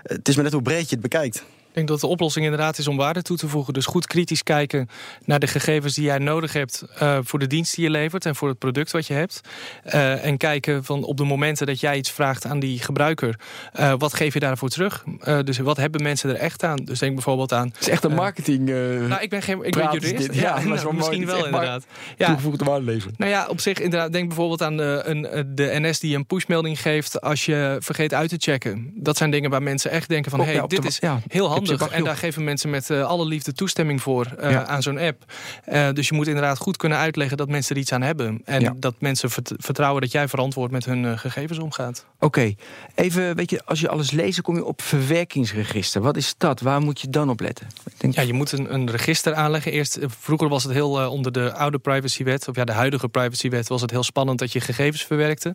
het 0.03 0.29
is 0.29 0.35
maar 0.35 0.45
net 0.45 0.53
hoe 0.53 0.63
breed 0.63 0.89
je 0.89 0.95
het 0.95 1.01
bekijkt. 1.01 1.45
Ik 1.75 1.81
denk 1.81 1.93
dat 1.93 2.01
de 2.01 2.15
oplossing 2.15 2.45
inderdaad 2.45 2.79
is 2.79 2.89
om 2.89 2.97
waarde 2.97 3.23
toe 3.23 3.37
te 3.37 3.49
voegen. 3.49 3.73
Dus 3.73 3.87
goed 3.87 4.07
kritisch 4.07 4.43
kijken 4.43 4.89
naar 5.25 5.39
de 5.39 5.47
gegevens 5.47 5.95
die 5.95 6.05
jij 6.05 6.19
nodig 6.19 6.53
hebt 6.53 6.85
uh, 7.03 7.19
voor 7.23 7.39
de 7.39 7.47
dienst 7.47 7.75
die 7.75 7.85
je 7.85 7.91
levert 7.91 8.27
en 8.27 8.35
voor 8.35 8.49
het 8.49 8.59
product 8.59 8.91
wat 8.91 9.07
je 9.07 9.15
hebt. 9.15 9.41
Uh, 9.87 10.25
en 10.25 10.37
kijken 10.37 10.85
van 10.85 11.05
op 11.05 11.17
de 11.17 11.25
momenten 11.25 11.67
dat 11.67 11.81
jij 11.81 11.97
iets 11.97 12.11
vraagt 12.11 12.47
aan 12.47 12.59
die 12.59 12.79
gebruiker, 12.79 13.41
uh, 13.81 13.93
wat 13.99 14.15
geef 14.15 14.35
je 14.35 14.41
daarvoor 14.41 14.69
terug? 14.69 15.05
dus 15.45 15.59
wat 15.59 15.77
hebben 15.77 16.03
mensen 16.03 16.31
er 16.31 16.37
echt 16.37 16.63
aan? 16.63 16.77
Dus 16.77 16.99
denk 16.99 17.15
bijvoorbeeld 17.15 17.53
aan. 17.53 17.67
Het 17.67 17.81
is 17.81 17.89
echt 17.89 18.05
een 18.05 18.15
marketing. 18.15 18.69
nou, 18.69 19.23
ik 19.23 19.31
ben 19.31 19.43
geen 19.43 19.63
ik 19.63 19.73
ben 19.73 19.93
jurist. 19.93 20.35
Ja, 20.35 20.41
ja 20.41 20.65
nou, 20.65 20.95
misschien 20.95 21.27
wel 21.27 21.45
inderdaad. 21.45 21.87
Ja. 22.17 22.27
Toegevoegde 22.27 22.65
waarde 22.65 22.85
leveren. 22.85 23.15
Nou 23.19 23.31
ja, 23.31 23.47
op 23.47 23.61
zich 23.61 23.81
inderdaad. 23.81 24.13
Denk 24.13 24.27
bijvoorbeeld 24.29 24.63
aan 24.63 24.77
de, 24.77 25.03
een, 25.05 25.55
de 25.55 25.71
NS 25.81 26.01
die 26.01 26.17
een 26.17 26.27
pushmelding 26.27 26.81
geeft 26.81 27.21
als 27.21 27.45
je 27.45 27.77
vergeet 27.81 28.15
uit 28.15 28.29
te 28.29 28.37
checken. 28.39 28.93
Dat 28.95 29.17
zijn 29.17 29.31
dingen 29.31 29.51
waar 29.51 29.63
mensen 29.63 29.91
echt 29.91 30.09
denken 30.09 30.31
van, 30.31 30.41
hey, 30.41 30.63
dit 30.67 30.85
is 30.85 31.01
heel 31.29 31.49
handig. 31.49 31.64
En 31.71 32.05
daar 32.05 32.17
geven 32.17 32.45
mensen 32.45 32.71
met 32.71 32.91
uh, 32.91 33.07
alle 33.07 33.27
liefde 33.27 33.53
toestemming 33.53 34.03
voor 34.03 34.27
uh, 34.41 34.63
aan 34.63 34.83
zo'n 34.83 34.99
app. 34.99 35.25
Uh, 35.69 35.89
dus 35.93 36.09
je 36.09 36.15
moet 36.15 36.27
inderdaad 36.27 36.59
goed 36.59 36.77
kunnen 36.77 36.99
uitleggen 36.99 37.37
dat 37.37 37.49
mensen 37.49 37.75
er 37.75 37.81
iets 37.81 37.93
aan 37.93 38.03
hebben. 38.03 38.43
En 38.45 38.61
ja. 38.61 38.75
dat 38.77 38.95
mensen 38.99 39.31
vertrouwen 39.57 40.01
dat 40.01 40.13
jij 40.13 40.29
verantwoord 40.29 40.71
met 40.71 40.85
hun 40.85 41.19
gegevens 41.19 41.59
omgaat. 41.59 42.07
Oké, 42.15 42.25
okay. 42.25 42.57
even, 42.95 43.37
weet 43.37 43.51
je, 43.51 43.65
als 43.65 43.81
je 43.81 43.89
alles 43.89 44.11
leest, 44.11 44.41
kom 44.41 44.55
je 44.55 44.65
op 44.65 44.83
verwerkingsregister. 44.83 46.01
Wat 46.01 46.17
is 46.17 46.35
dat? 46.39 46.61
Waar 46.61 46.81
moet 46.81 47.01
je 47.01 47.09
dan 47.09 47.31
op 47.31 47.41
letten? 47.41 47.67
Denk... 47.97 48.15
Ja, 48.15 48.23
je 48.23 48.33
moet 48.33 48.53
een, 48.53 48.75
een, 48.75 48.91
register 48.91 49.35
aanleggen. 49.35 49.73
Eerst, 49.73 49.99
vroeger 50.21 50.49
was 50.49 50.63
het 50.63 50.73
heel 50.73 51.11
onder 51.11 51.33
de 51.33 51.53
oude 51.53 51.79
privacywet, 51.79 52.49
of 52.49 52.57
ja, 52.57 52.65
de 52.65 52.73
huidige 52.73 53.09
privacywet, 53.09 53.69
was 53.69 53.81
het 53.81 53.91
heel 53.91 54.03
spannend 54.03 54.39
dat 54.39 54.53
je 54.53 54.61
gegevens 54.61 55.05
verwerkte. 55.05 55.55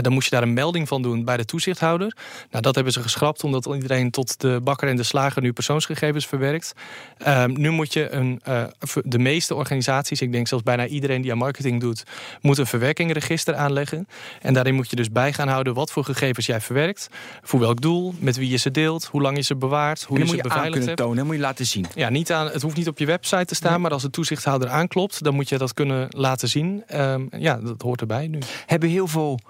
dan 0.00 0.12
moest 0.12 0.28
je 0.28 0.34
daar 0.34 0.42
een 0.42 0.54
melding 0.54 0.88
van 0.88 1.02
doen 1.02 1.24
bij 1.24 1.36
de 1.36 1.44
toezichthouder. 1.44 2.16
Nou, 2.50 2.62
dat 2.62 2.74
hebben 2.74 2.92
ze 2.92 3.02
geschrapt, 3.02 3.44
omdat 3.44 3.66
iedereen 3.66 4.10
tot 4.10 4.40
de 4.40 4.60
bakker 4.62 4.88
en 4.88 4.96
de 4.96 5.02
slager 5.02 5.42
nu 5.46 5.52
persoons 5.52 5.84
gegevens 5.84 6.26
verwerkt. 6.26 6.74
Um, 7.26 7.60
nu 7.60 7.70
moet 7.70 7.92
je 7.92 8.10
een, 8.10 8.40
uh, 8.48 8.64
de 9.04 9.18
meeste 9.18 9.54
organisaties, 9.54 10.20
ik 10.20 10.32
denk 10.32 10.48
zelfs 10.48 10.64
bijna 10.64 10.86
iedereen 10.86 11.22
die 11.22 11.32
aan 11.32 11.38
marketing 11.38 11.80
doet, 11.80 12.04
moet 12.40 12.58
een 12.58 12.66
verwerkingregister 12.66 13.54
aanleggen. 13.54 14.08
En 14.42 14.54
daarin 14.54 14.74
moet 14.74 14.90
je 14.90 14.96
dus 14.96 15.10
bij 15.10 15.32
gaan 15.32 15.48
houden 15.48 15.74
wat 15.74 15.92
voor 15.92 16.04
gegevens 16.04 16.46
jij 16.46 16.60
verwerkt, 16.60 17.08
voor 17.42 17.60
welk 17.60 17.80
doel, 17.80 18.14
met 18.18 18.36
wie 18.36 18.50
je 18.50 18.56
ze 18.56 18.70
deelt, 18.70 19.04
hoe 19.04 19.22
lang 19.22 19.36
je 19.36 19.42
ze 19.42 19.56
bewaart, 19.56 20.02
hoe 20.02 20.18
je, 20.18 20.26
ze 20.26 20.36
beveiligd 20.36 20.86
hebt. 20.86 20.96
tonen, 20.96 21.26
moet 21.26 21.34
je 21.34 21.40
laten 21.40 21.66
zien. 21.66 21.86
Ja, 21.94 22.08
niet 22.08 22.32
aan, 22.32 22.46
het 22.46 22.62
hoeft 22.62 22.76
niet 22.76 22.88
op 22.88 22.98
je 22.98 23.06
website 23.06 23.44
te 23.44 23.54
staan, 23.54 23.80
maar 23.80 23.90
als 23.90 24.02
de 24.02 24.10
toezichthouder 24.10 24.68
aanklopt, 24.68 25.24
dan 25.24 25.34
moet 25.34 25.48
je 25.48 25.58
dat 25.58 25.74
kunnen 25.74 26.06
laten 26.10 26.48
zien. 26.48 26.84
Um, 26.94 27.28
ja, 27.38 27.56
dat 27.56 27.82
hoort 27.82 28.00
erbij 28.00 28.26
nu. 28.26 28.38
Hebben 28.66 28.88
heel 28.88 29.06
veel 29.06 29.40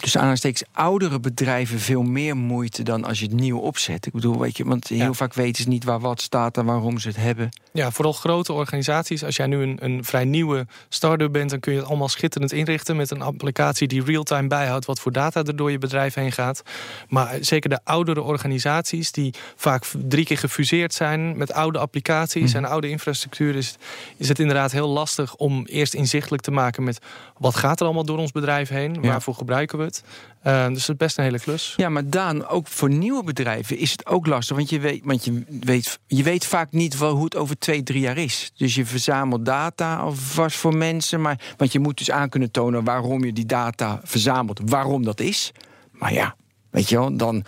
dus 0.00 0.14
aanhalingstekens 0.14 0.64
oudere 0.72 1.20
bedrijven 1.20 1.78
veel 1.78 2.02
meer 2.02 2.36
moeite 2.36 2.82
dan 2.82 3.04
als 3.04 3.18
je 3.18 3.24
het 3.24 3.34
nieuw 3.34 3.58
opzet. 3.58 4.06
Ik 4.06 4.12
bedoel, 4.12 4.38
weet 4.38 4.56
je, 4.56 4.64
want 4.64 4.88
heel 4.88 5.14
vaak 5.14 5.34
weten 5.34 5.62
ze 5.62 5.68
niet 5.68 5.84
waar 5.84 6.00
wat 6.00 6.20
staat 6.20 6.56
en 6.56 6.64
waarom 6.64 6.98
ze 6.98 7.08
het 7.08 7.16
hebben. 7.16 7.48
Ja, 7.72 7.90
vooral 7.90 8.12
grote 8.12 8.52
organisaties. 8.52 9.24
Als 9.24 9.36
jij 9.36 9.46
nu 9.46 9.62
een, 9.62 9.76
een 9.80 10.04
vrij 10.04 10.24
nieuwe 10.24 10.66
start-up 10.88 11.32
bent, 11.32 11.50
dan 11.50 11.60
kun 11.60 11.72
je 11.72 11.78
het 11.78 11.88
allemaal 11.88 12.08
schitterend 12.08 12.52
inrichten 12.52 12.96
met 12.96 13.10
een 13.10 13.22
applicatie 13.22 13.88
die 13.88 14.04
real-time 14.04 14.48
bijhoudt 14.48 14.84
wat 14.84 15.00
voor 15.00 15.12
data 15.12 15.42
er 15.44 15.56
door 15.56 15.70
je 15.70 15.78
bedrijf 15.78 16.14
heen 16.14 16.32
gaat. 16.32 16.62
Maar 17.08 17.36
zeker 17.40 17.70
de 17.70 17.80
oudere 17.84 18.22
organisaties, 18.22 19.12
die 19.12 19.34
vaak 19.56 19.84
drie 20.08 20.24
keer 20.24 20.38
gefuseerd 20.38 20.94
zijn 20.94 21.36
met 21.36 21.52
oude 21.52 21.78
applicaties 21.78 22.54
en 22.54 22.64
oude 22.64 22.88
infrastructuur, 22.88 23.56
is, 23.56 23.74
is 24.16 24.28
het 24.28 24.38
inderdaad 24.38 24.72
heel 24.72 24.88
lastig 24.88 25.36
om 25.36 25.66
eerst 25.66 25.94
inzichtelijk 25.94 26.42
te 26.42 26.50
maken 26.50 26.84
met 26.84 26.98
wat 27.38 27.56
gaat 27.56 27.80
er 27.80 27.86
allemaal 27.86 28.04
door 28.04 28.18
ons 28.18 28.32
bedrijf 28.32 28.68
heen, 28.68 29.00
waarvoor 29.00 29.36
gebruiken 29.38 29.78
we 29.78 29.84
het. 29.84 30.02
Uh, 30.46 30.66
dus 30.66 30.86
dat 30.86 30.88
is 30.88 30.96
best 30.96 31.18
een 31.18 31.24
hele 31.24 31.40
klus. 31.40 31.74
Ja, 31.76 31.88
maar 31.88 32.10
Daan, 32.10 32.46
ook 32.46 32.66
voor 32.66 32.90
nieuwe 32.90 33.24
bedrijven 33.24 33.78
is 33.78 33.90
het 33.90 34.06
ook 34.06 34.26
lastig. 34.26 34.56
Want 34.56 34.70
je 34.70 34.80
weet, 34.80 35.00
want 35.04 35.24
je 35.24 35.42
weet, 35.60 35.98
je 36.06 36.22
weet 36.22 36.46
vaak 36.46 36.72
niet 36.72 36.98
wel 36.98 37.14
hoe 37.14 37.24
het 37.24 37.36
over 37.36 37.58
twee, 37.58 37.82
drie 37.82 38.00
jaar 38.00 38.16
is. 38.16 38.52
Dus 38.56 38.74
je 38.74 38.86
verzamelt 38.86 39.44
data 39.44 39.96
alvast 39.96 40.56
voor 40.56 40.76
mensen. 40.76 41.20
Maar, 41.20 41.40
want 41.56 41.72
je 41.72 41.78
moet 41.78 41.98
dus 41.98 42.10
aan 42.10 42.28
kunnen 42.28 42.50
tonen 42.50 42.84
waarom 42.84 43.24
je 43.24 43.32
die 43.32 43.46
data 43.46 44.00
verzamelt. 44.04 44.60
Waarom 44.64 45.04
dat 45.04 45.20
is. 45.20 45.52
Maar 45.92 46.12
ja, 46.12 46.36
weet 46.70 46.88
je 46.88 46.98
wel, 46.98 47.16
dan 47.16 47.44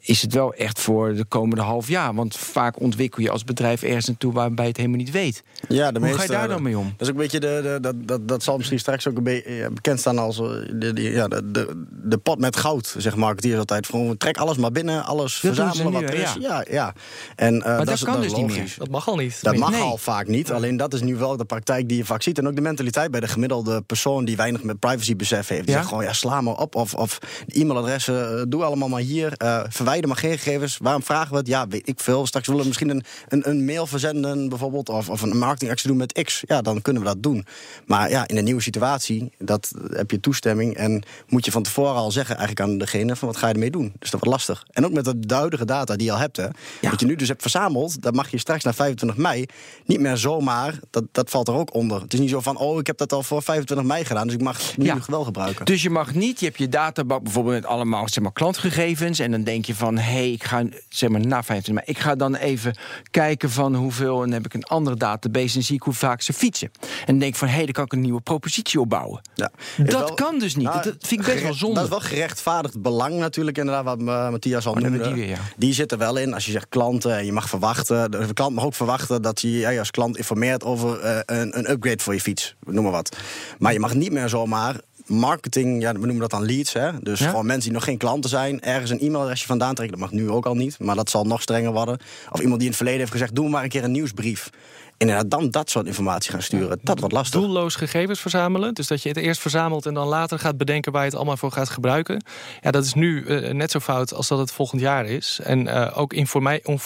is 0.00 0.22
het 0.22 0.32
wel 0.32 0.54
echt 0.54 0.80
voor 0.80 1.14
de 1.14 1.24
komende 1.24 1.62
half 1.62 1.88
jaar. 1.88 2.14
Want 2.14 2.36
vaak 2.36 2.80
ontwikkel 2.80 3.22
je 3.22 3.30
als 3.30 3.44
bedrijf 3.44 3.82
ergens 3.82 4.06
naartoe 4.06 4.32
waarbij 4.32 4.64
je 4.64 4.70
het 4.70 4.76
helemaal 4.76 4.98
niet 4.98 5.10
weet. 5.10 5.42
Ja, 5.68 5.92
de 5.92 5.98
Hoe 5.98 6.08
meeste, 6.08 6.18
ga 6.18 6.32
je 6.32 6.38
daar 6.38 6.48
dan 6.48 6.62
mee 6.62 6.78
om? 6.78 6.84
Dat 6.96 7.00
is 7.00 7.08
ook 7.08 7.14
een 7.14 7.20
beetje 7.20 7.40
de, 7.40 7.60
de, 7.62 7.78
dat, 7.80 7.94
dat, 8.08 8.28
dat 8.28 8.42
zal 8.42 8.56
misschien 8.56 8.78
straks 8.78 9.08
ook 9.08 9.16
een 9.16 9.22
beetje 9.22 9.70
bekend 9.72 10.00
staan 10.00 10.18
als 10.18 10.38
eh, 10.38 10.48
de, 10.72 10.92
de, 10.92 11.02
ja, 11.02 11.28
de, 11.28 11.50
de, 11.50 11.84
de 11.90 12.18
pot 12.18 12.38
met 12.38 12.56
goud, 12.56 12.94
zeg 12.98 13.16
maar. 13.16 13.36
Die 13.36 13.52
is 13.52 13.58
altijd 13.58 13.86
van 13.86 14.16
trek 14.16 14.36
alles 14.36 14.56
maar 14.56 14.72
binnen, 14.72 15.04
alles 15.04 15.40
dat 15.40 15.54
verzamelen 15.54 15.92
wat 15.92 16.02
er 16.02 16.14
is. 16.14 16.36
Ja, 16.40 16.40
ja. 16.40 16.64
ja. 16.70 16.94
En, 17.36 17.54
uh, 17.54 17.64
maar 17.64 17.76
dat, 17.76 17.86
dat 17.86 18.04
kan 18.04 18.20
dus 18.20 18.34
niet 18.34 18.46
meer. 18.46 18.74
Dat 18.78 18.88
mag 18.88 19.08
al 19.08 19.16
niet. 19.16 19.42
Dat 19.42 19.56
mag 19.56 19.80
al 19.80 19.96
vaak 19.96 20.26
niet. 20.26 20.52
Alleen 20.52 20.76
dat 20.76 20.94
is 20.94 21.00
nu 21.00 21.16
wel 21.16 21.36
de 21.36 21.44
praktijk 21.44 21.88
die 21.88 21.96
je 21.96 22.04
vaak 22.04 22.22
ziet. 22.22 22.38
En 22.38 22.48
ook 22.48 22.54
de 22.54 22.60
mentaliteit 22.60 23.10
bij 23.10 23.20
de 23.20 23.28
gemiddelde 23.28 23.82
persoon 23.82 24.24
die 24.24 24.36
weinig 24.36 24.62
met 24.62 24.78
privacy 24.78 25.16
besef 25.16 25.48
heeft. 25.48 25.66
Die 25.66 25.74
zegt 25.74 25.88
gewoon, 25.88 26.04
ja, 26.04 26.12
sla 26.12 26.40
me 26.40 26.56
op. 26.56 26.74
Of, 26.74 26.94
of 26.94 27.18
e-mailadressen, 27.46 28.38
eh, 28.38 28.44
doe 28.48 28.64
allemaal 28.64 28.88
maar 28.88 29.00
hier. 29.00 29.32
Uh, 29.46 29.60
verwijder 29.68 30.08
maar 30.08 30.16
geen 30.16 30.38
gegevens. 30.38 30.78
Waarom 30.82 31.02
vragen 31.02 31.30
we 31.30 31.36
het? 31.36 31.46
Ja, 31.46 31.68
weet 31.68 31.88
ik 31.88 32.00
veel. 32.00 32.26
Straks 32.26 32.46
willen 32.46 32.60
we 32.62 32.66
misschien 32.68 32.88
een, 32.88 33.02
een, 33.28 33.48
een 33.48 33.64
mail 33.64 33.86
verzenden 33.86 34.48
bijvoorbeeld. 34.48 34.88
Of, 34.88 35.08
of 35.08 35.22
een 35.22 35.38
marketingactie 35.38 35.88
doen 35.88 35.96
met 35.96 36.22
X. 36.22 36.42
Ja, 36.46 36.62
dan 36.62 36.82
kunnen 36.82 37.02
we 37.02 37.08
dat 37.08 37.22
doen. 37.22 37.46
Maar 37.86 38.10
ja, 38.10 38.28
in 38.28 38.36
een 38.36 38.44
nieuwe 38.44 38.60
situatie, 38.62 39.32
dat 39.38 39.70
heb 39.90 40.10
je 40.10 40.20
toestemming. 40.20 40.74
En 40.76 41.02
moet 41.28 41.44
je 41.44 41.50
van 41.50 41.62
tevoren 41.62 41.94
al 41.94 42.10
zeggen 42.10 42.36
eigenlijk 42.36 42.68
aan 42.68 42.78
degene 42.78 43.16
van 43.16 43.28
wat 43.28 43.36
ga 43.36 43.46
je 43.46 43.52
ermee 43.52 43.70
doen. 43.70 43.92
Dus 43.98 44.10
dat 44.10 44.20
wordt 44.20 44.36
lastig. 44.36 44.64
En 44.70 44.84
ook 44.84 44.92
met 44.92 45.28
de 45.28 45.34
huidige 45.34 45.64
data 45.64 45.96
die 45.96 46.06
je 46.06 46.12
al 46.12 46.18
hebt. 46.18 46.36
Hè, 46.36 46.46
Wat 46.80 47.00
je 47.00 47.06
nu 47.06 47.16
dus 47.16 47.28
hebt 47.28 47.42
verzameld, 47.42 48.02
dat 48.02 48.14
mag 48.14 48.30
je 48.30 48.38
straks 48.38 48.64
naar 48.64 48.74
25 48.74 49.18
mei 49.18 49.46
niet 49.84 50.00
meer 50.00 50.16
zomaar. 50.16 50.78
Dat, 50.90 51.04
dat 51.12 51.30
valt 51.30 51.48
er 51.48 51.54
ook 51.54 51.74
onder. 51.74 52.00
Het 52.00 52.12
is 52.12 52.20
niet 52.20 52.30
zo 52.30 52.40
van, 52.40 52.58
oh, 52.58 52.78
ik 52.78 52.86
heb 52.86 52.98
dat 52.98 53.12
al 53.12 53.22
voor 53.22 53.42
25 53.42 53.86
mei 53.86 54.04
gedaan. 54.04 54.26
Dus 54.26 54.34
ik 54.34 54.42
mag 54.42 54.76
nu 54.76 54.84
ja. 54.84 54.98
wel 55.06 55.24
gebruiken. 55.24 55.64
Dus 55.64 55.82
je 55.82 55.90
mag 55.90 56.14
niet, 56.14 56.40
je 56.40 56.46
hebt 56.46 56.58
je 56.58 56.68
databak 56.68 57.22
bijvoorbeeld 57.22 57.54
met 57.54 57.66
allemaal 57.66 58.08
zeg 58.08 58.22
maar, 58.22 58.32
klantgegevens. 58.32 59.18
En 59.18 59.32
dan 59.36 59.44
denk 59.44 59.64
je 59.64 59.74
van, 59.74 59.96
hé, 59.96 60.12
hey, 60.12 60.32
ik 60.32 60.44
ga 60.44 60.64
zeg 60.88 61.10
maar 61.10 61.20
na 61.20 61.42
25 61.42 61.74
mei, 61.74 61.86
ik 61.86 61.98
ga 61.98 62.14
dan 62.14 62.34
even 62.34 62.76
kijken 63.10 63.50
van 63.50 63.74
hoeveel, 63.74 64.14
en 64.14 64.22
dan 64.22 64.32
heb 64.32 64.44
ik 64.44 64.54
een 64.54 64.64
andere 64.64 64.96
database 64.96 65.56
en 65.56 65.62
zie 65.62 65.74
ik 65.74 65.82
hoe 65.82 65.94
vaak 65.94 66.22
ze 66.22 66.32
fietsen. 66.32 66.70
En 67.06 67.18
denk 67.18 67.34
van, 67.34 67.48
hé, 67.48 67.54
hey, 67.54 67.64
dan 67.64 67.72
kan 67.72 67.84
ik 67.84 67.92
een 67.92 68.00
nieuwe 68.00 68.20
propositie 68.20 68.80
opbouwen. 68.80 69.20
Ja. 69.34 69.50
Dat 69.76 69.88
wel, 69.92 70.14
kan 70.14 70.38
dus 70.38 70.56
niet. 70.56 70.66
Nou, 70.66 70.82
dat 70.82 70.96
vind 71.00 71.20
ik 71.20 71.26
best 71.26 71.42
wel 71.42 71.54
zonde. 71.54 71.74
Dat 71.74 71.84
is 71.84 71.90
wel 71.90 72.00
gerechtvaardigd 72.00 72.82
belang 72.82 73.14
natuurlijk, 73.14 73.58
inderdaad, 73.58 73.84
wat 73.84 74.00
Matthias 74.00 74.66
al 74.66 74.72
oh, 74.72 74.78
noemde. 74.78 75.02
Die, 75.02 75.14
weer, 75.14 75.28
ja. 75.28 75.38
die 75.56 75.74
zit 75.74 75.92
er 75.92 75.98
wel 75.98 76.16
in. 76.16 76.34
Als 76.34 76.46
je 76.46 76.52
zegt 76.52 76.68
klanten, 76.68 77.24
je 77.24 77.32
mag 77.32 77.48
verwachten, 77.48 78.10
de 78.10 78.34
klant 78.34 78.54
mag 78.54 78.64
ook 78.64 78.74
verwachten 78.74 79.22
dat 79.22 79.40
je, 79.40 79.78
als 79.78 79.90
klant 79.90 80.16
informeert 80.16 80.64
over 80.64 81.04
uh, 81.04 81.18
een, 81.24 81.58
een 81.58 81.70
upgrade 81.70 82.02
voor 82.02 82.14
je 82.14 82.20
fiets, 82.20 82.56
noem 82.64 82.82
maar 82.82 82.92
wat. 82.92 83.16
Maar 83.58 83.72
je 83.72 83.80
mag 83.80 83.94
niet 83.94 84.12
meer 84.12 84.28
zomaar 84.28 84.76
marketing, 85.06 85.82
ja, 85.82 85.92
we 85.92 85.98
noemen 85.98 86.18
dat 86.18 86.30
dan 86.30 86.44
leads. 86.44 86.72
Hè? 86.72 86.90
Dus 87.00 87.18
ja? 87.18 87.28
gewoon 87.28 87.46
mensen 87.46 87.64
die 87.64 87.72
nog 87.72 87.84
geen 87.84 87.96
klanten 87.96 88.30
zijn, 88.30 88.60
ergens 88.60 88.90
een 88.90 89.00
e-mailadresje 89.00 89.46
vandaan 89.46 89.74
trekken. 89.74 89.98
Dat 89.98 90.10
mag 90.10 90.20
nu 90.20 90.30
ook 90.30 90.46
al 90.46 90.54
niet, 90.54 90.78
maar 90.78 90.94
dat 90.96 91.10
zal 91.10 91.24
nog 91.24 91.42
strenger 91.42 91.72
worden. 91.72 91.98
Of 92.32 92.40
iemand 92.40 92.56
die 92.56 92.64
in 92.64 92.66
het 92.66 92.76
verleden 92.76 93.00
heeft 93.00 93.12
gezegd: 93.12 93.34
doe 93.34 93.48
maar 93.48 93.62
een 93.62 93.68
keer 93.68 93.84
een 93.84 93.92
nieuwsbrief. 93.92 94.50
Inderdaad 94.98 95.30
dan 95.30 95.50
dat 95.50 95.70
soort 95.70 95.86
informatie 95.86 96.32
gaan 96.32 96.42
sturen, 96.42 96.78
dat 96.82 96.98
wordt 96.98 97.14
lastig. 97.14 97.40
Doelloos 97.40 97.74
gegevens 97.74 98.20
verzamelen. 98.20 98.74
Dus 98.74 98.86
dat 98.86 99.02
je 99.02 99.08
het 99.08 99.18
eerst 99.18 99.40
verzamelt 99.40 99.86
en 99.86 99.94
dan 99.94 100.06
later 100.06 100.38
gaat 100.38 100.56
bedenken 100.56 100.92
waar 100.92 101.00
je 101.00 101.08
het 101.08 101.16
allemaal 101.16 101.36
voor 101.36 101.52
gaat 101.52 101.68
gebruiken. 101.68 102.24
Ja, 102.60 102.70
dat 102.70 102.84
is 102.84 102.94
nu 102.94 103.24
uh, 103.24 103.52
net 103.52 103.70
zo 103.70 103.78
fout 103.80 104.14
als 104.14 104.28
dat 104.28 104.38
het 104.38 104.52
volgend 104.52 104.80
jaar 104.80 105.06
is. 105.06 105.40
En 105.42 105.66
uh, 105.66 105.98
ook 105.98 106.12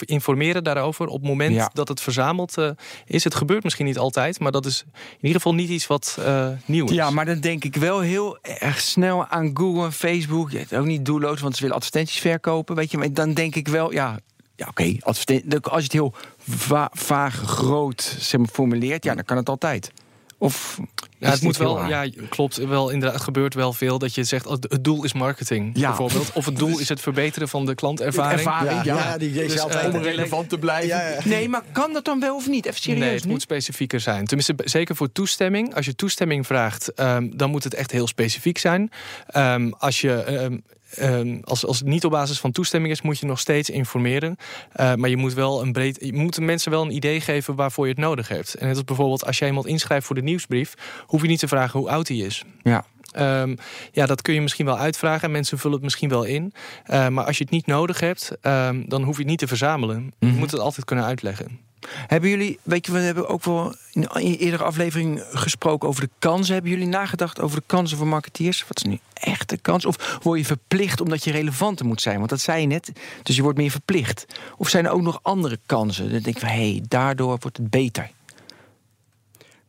informeren 0.01 0.65
daarover 0.65 1.07
op 1.07 1.21
het 1.21 1.29
moment 1.29 1.55
ja. 1.55 1.71
dat 1.73 1.89
het 1.89 2.01
verzameld 2.01 2.59
uh, 2.59 2.71
is. 3.05 3.25
Het 3.25 3.35
gebeurt 3.35 3.63
misschien 3.63 3.87
niet 3.87 3.99
altijd, 3.99 4.41
maar 4.41 4.53
dat 4.53 4.67
is 4.67 4.85
in 4.93 5.17
ieder 5.21 5.41
geval 5.41 5.55
niet 5.55 5.69
iets 5.69 5.87
wat 5.87 6.19
nieuw 6.65 6.85
is. 6.85 6.95
Ja, 6.95 7.11
maar 7.11 7.27
dan 7.27 7.41
denk 7.41 7.65
ik 7.65 7.77
wel 7.77 8.01
heel 8.01 8.39
erg 8.43 8.81
snel 8.81 9.27
aan 9.27 9.51
Google 9.55 9.85
en 9.85 9.93
Facebook. 9.93 10.51
Ja, 10.51 10.79
ook 10.79 10.85
niet 10.85 11.05
doelloos, 11.05 11.41
want 11.41 11.55
ze 11.55 11.61
willen 11.61 11.77
advertenties 11.77 12.21
verkopen. 12.21 12.77
Weet 12.77 12.91
je, 12.91 12.99
maar 12.99 13.13
dan 13.13 13.35
denk 13.35 13.55
ik 13.55 13.69
wel, 13.69 13.93
ja, 13.93 14.19
ja, 14.61 14.67
oké, 14.69 14.97
als 15.01 15.23
je 15.27 15.83
het 15.83 15.93
heel 15.93 16.15
va 16.39 16.91
vaag, 16.93 17.35
groot 17.35 18.17
zeg 18.19 18.41
maar, 18.41 18.49
formuleert, 18.49 19.05
ja, 19.05 19.15
dan 19.15 19.25
kan 19.25 19.37
het 19.37 19.49
altijd. 19.49 19.93
Of 20.39 20.79
ja, 21.21 21.31
het 21.31 21.43
moet 21.43 21.57
wel, 21.57 21.87
ja, 21.87 22.07
klopt. 22.29 22.57
Wel, 22.57 22.91
inderdaad, 22.91 23.21
gebeurt 23.21 23.55
wel 23.55 23.73
veel 23.73 23.99
dat 23.99 24.15
je 24.15 24.25
zegt: 24.25 24.47
oh, 24.47 24.57
het 24.61 24.85
doel 24.85 25.05
is 25.05 25.13
marketing, 25.13 25.71
ja. 25.75 25.89
bijvoorbeeld. 25.89 26.33
Of 26.33 26.45
het 26.45 26.57
doel 26.57 26.79
is 26.79 26.89
het 26.89 27.01
verbeteren 27.01 27.49
van 27.49 27.67
de 27.67 27.75
klantervaring. 27.75 28.39
Ervaring, 28.39 28.85
ja, 28.85 28.97
ja. 28.97 29.19
die 29.19 29.45
is 29.45 29.53
dus, 29.53 29.61
altijd 29.61 29.95
om 29.95 30.03
relevant 30.03 30.49
te 30.49 30.59
blijven. 30.59 31.29
Nee, 31.29 31.49
maar 31.49 31.63
kan 31.73 31.93
dat 31.93 32.05
dan 32.05 32.21
wel 32.21 32.37
of 32.37 32.49
niet? 32.49 32.67
Even 32.67 32.81
serieus. 32.81 33.01
Nee, 33.01 33.15
het 33.15 33.27
moet 33.27 33.43
specifieker 33.43 34.01
zijn. 34.01 34.27
Tenminste, 34.27 34.55
zeker 34.65 34.97
voor 34.97 35.13
toestemming. 35.13 35.75
Als 35.75 35.87
je 35.87 35.95
toestemming 35.95 36.47
vraagt, 36.47 37.01
um, 37.01 37.37
dan 37.37 37.51
moet 37.51 37.65
het 37.65 37.75
echt 37.75 37.91
heel 37.91 38.07
specifiek 38.07 38.59
zijn. 38.59 38.91
Um, 39.37 39.75
als 39.79 40.01
je. 40.01 40.43
Um, 40.43 40.63
Uh, 40.99 41.39
als, 41.43 41.67
als 41.67 41.79
het 41.79 41.89
niet 41.89 42.05
op 42.05 42.11
basis 42.11 42.41
van 42.41 42.53
toestemming 42.53 42.93
is, 42.93 43.03
moet 43.03 43.19
je 43.19 43.27
nog 43.27 43.41
steeds 43.41 43.71
informeren. 43.71 44.37
Uh, 44.81 44.95
maar 44.95 45.11
je 45.11 45.17
moet 45.17 45.35
wel 45.35 45.63
een 45.63 45.73
breed. 45.73 45.99
Je 46.01 46.13
moet 46.13 46.35
de 46.35 46.41
mensen 46.41 46.71
wel 46.71 46.83
een 46.83 46.95
idee 46.95 47.21
geven 47.21 47.55
waarvoor 47.55 47.87
je 47.87 47.93
het 47.93 48.01
nodig 48.01 48.29
hebt. 48.29 48.55
En 48.55 48.67
net 48.67 48.77
als 48.77 48.85
bijvoorbeeld 48.85 49.27
als 49.27 49.39
jij 49.39 49.49
iemand 49.49 49.67
inschrijft 49.67 50.07
voor 50.07 50.15
de 50.15 50.23
nieuwsbrief, 50.23 50.75
hoef 51.11 51.23
je 51.23 51.29
niet 51.29 51.39
te 51.39 51.49
vragen 51.49 51.81
hoe 51.81 51.91
oud 51.91 52.09
hij 52.09 52.17
is. 52.17 52.45
Ja. 52.63 52.85
Um, 53.19 53.57
ja, 53.93 54.07
dat 54.07 54.23
kun 54.23 54.35
je 54.35 54.41
misschien 54.41 54.67
wel 54.67 54.79
uitvragen 54.79 55.23
en 55.23 55.31
mensen 55.31 55.59
vullen 55.59 55.77
het 55.77 55.85
misschien 55.85 56.09
wel 56.09 56.25
in. 56.25 56.53
Uh, 56.91 57.09
maar 57.09 57.25
als 57.25 57.39
je 57.39 57.45
het 57.45 57.53
niet 57.53 57.67
nodig 57.67 58.01
hebt, 58.01 58.33
um, 58.43 58.85
dan 58.89 59.03
hoef 59.03 59.15
je 59.15 59.21
het 59.21 59.31
niet 59.31 59.39
te 59.39 59.47
verzamelen. 59.47 59.97
Mm 59.97 60.03
-hmm. 60.03 60.15
Je 60.19 60.27
mhm. 60.27 60.39
moet 60.39 60.51
het 60.51 60.61
altijd 60.61 60.87
kunnen 60.87 61.05
uitleggen. 61.05 61.61
Hebben 61.89 62.31
jullie, 62.31 62.59
weet 62.63 62.87
je, 62.87 62.93
we 62.93 62.99
hebben 62.99 63.29
ook 63.29 63.45
wel 63.45 63.75
in 63.93 64.07
een 64.09 64.37
eerdere 64.37 64.65
aflevering 64.65 65.25
gesproken 65.33 65.89
over 65.89 66.01
de 66.03 66.11
kansen. 66.19 66.53
Hebben 66.55 66.71
jullie 66.71 66.87
nagedacht 66.87 67.41
over 67.41 67.59
de 67.59 67.67
kansen 67.67 67.99
voor 67.99 68.07
marketeers? 68.07 68.65
Wat 68.69 68.77
is 68.77 68.83
nu 68.83 68.99
echt 69.15 69.49
de 69.49 69.57
kans? 69.57 69.85
Of 69.85 70.19
word 70.23 70.39
je 70.39 70.45
verplicht 70.45 71.01
omdat 71.01 71.25
je 71.25 71.31
relevanter 71.31 71.87
moet 71.87 72.03
zijn? 72.03 72.19
Want 72.19 72.31
dat 72.31 72.41
zei 72.41 72.61
je 72.61 72.67
net, 72.67 72.93
dus 73.23 73.37
je 73.37 73.43
wordt 73.43 73.59
meer 73.59 73.71
verplicht. 73.71 74.27
Of 74.57 74.69
zijn 74.69 74.85
er 74.85 74.91
ook 74.91 75.03
nog 75.03 75.19
andere 75.23 75.59
kansen? 75.67 76.05
Dan 76.11 76.23
denk 76.23 76.37
ik 76.37 76.39
van, 76.39 76.49
hé, 76.49 76.71
hey, 76.71 76.85
daardoor 76.89 77.39
wordt 77.41 77.57
het 77.57 77.71
beter. 77.71 78.11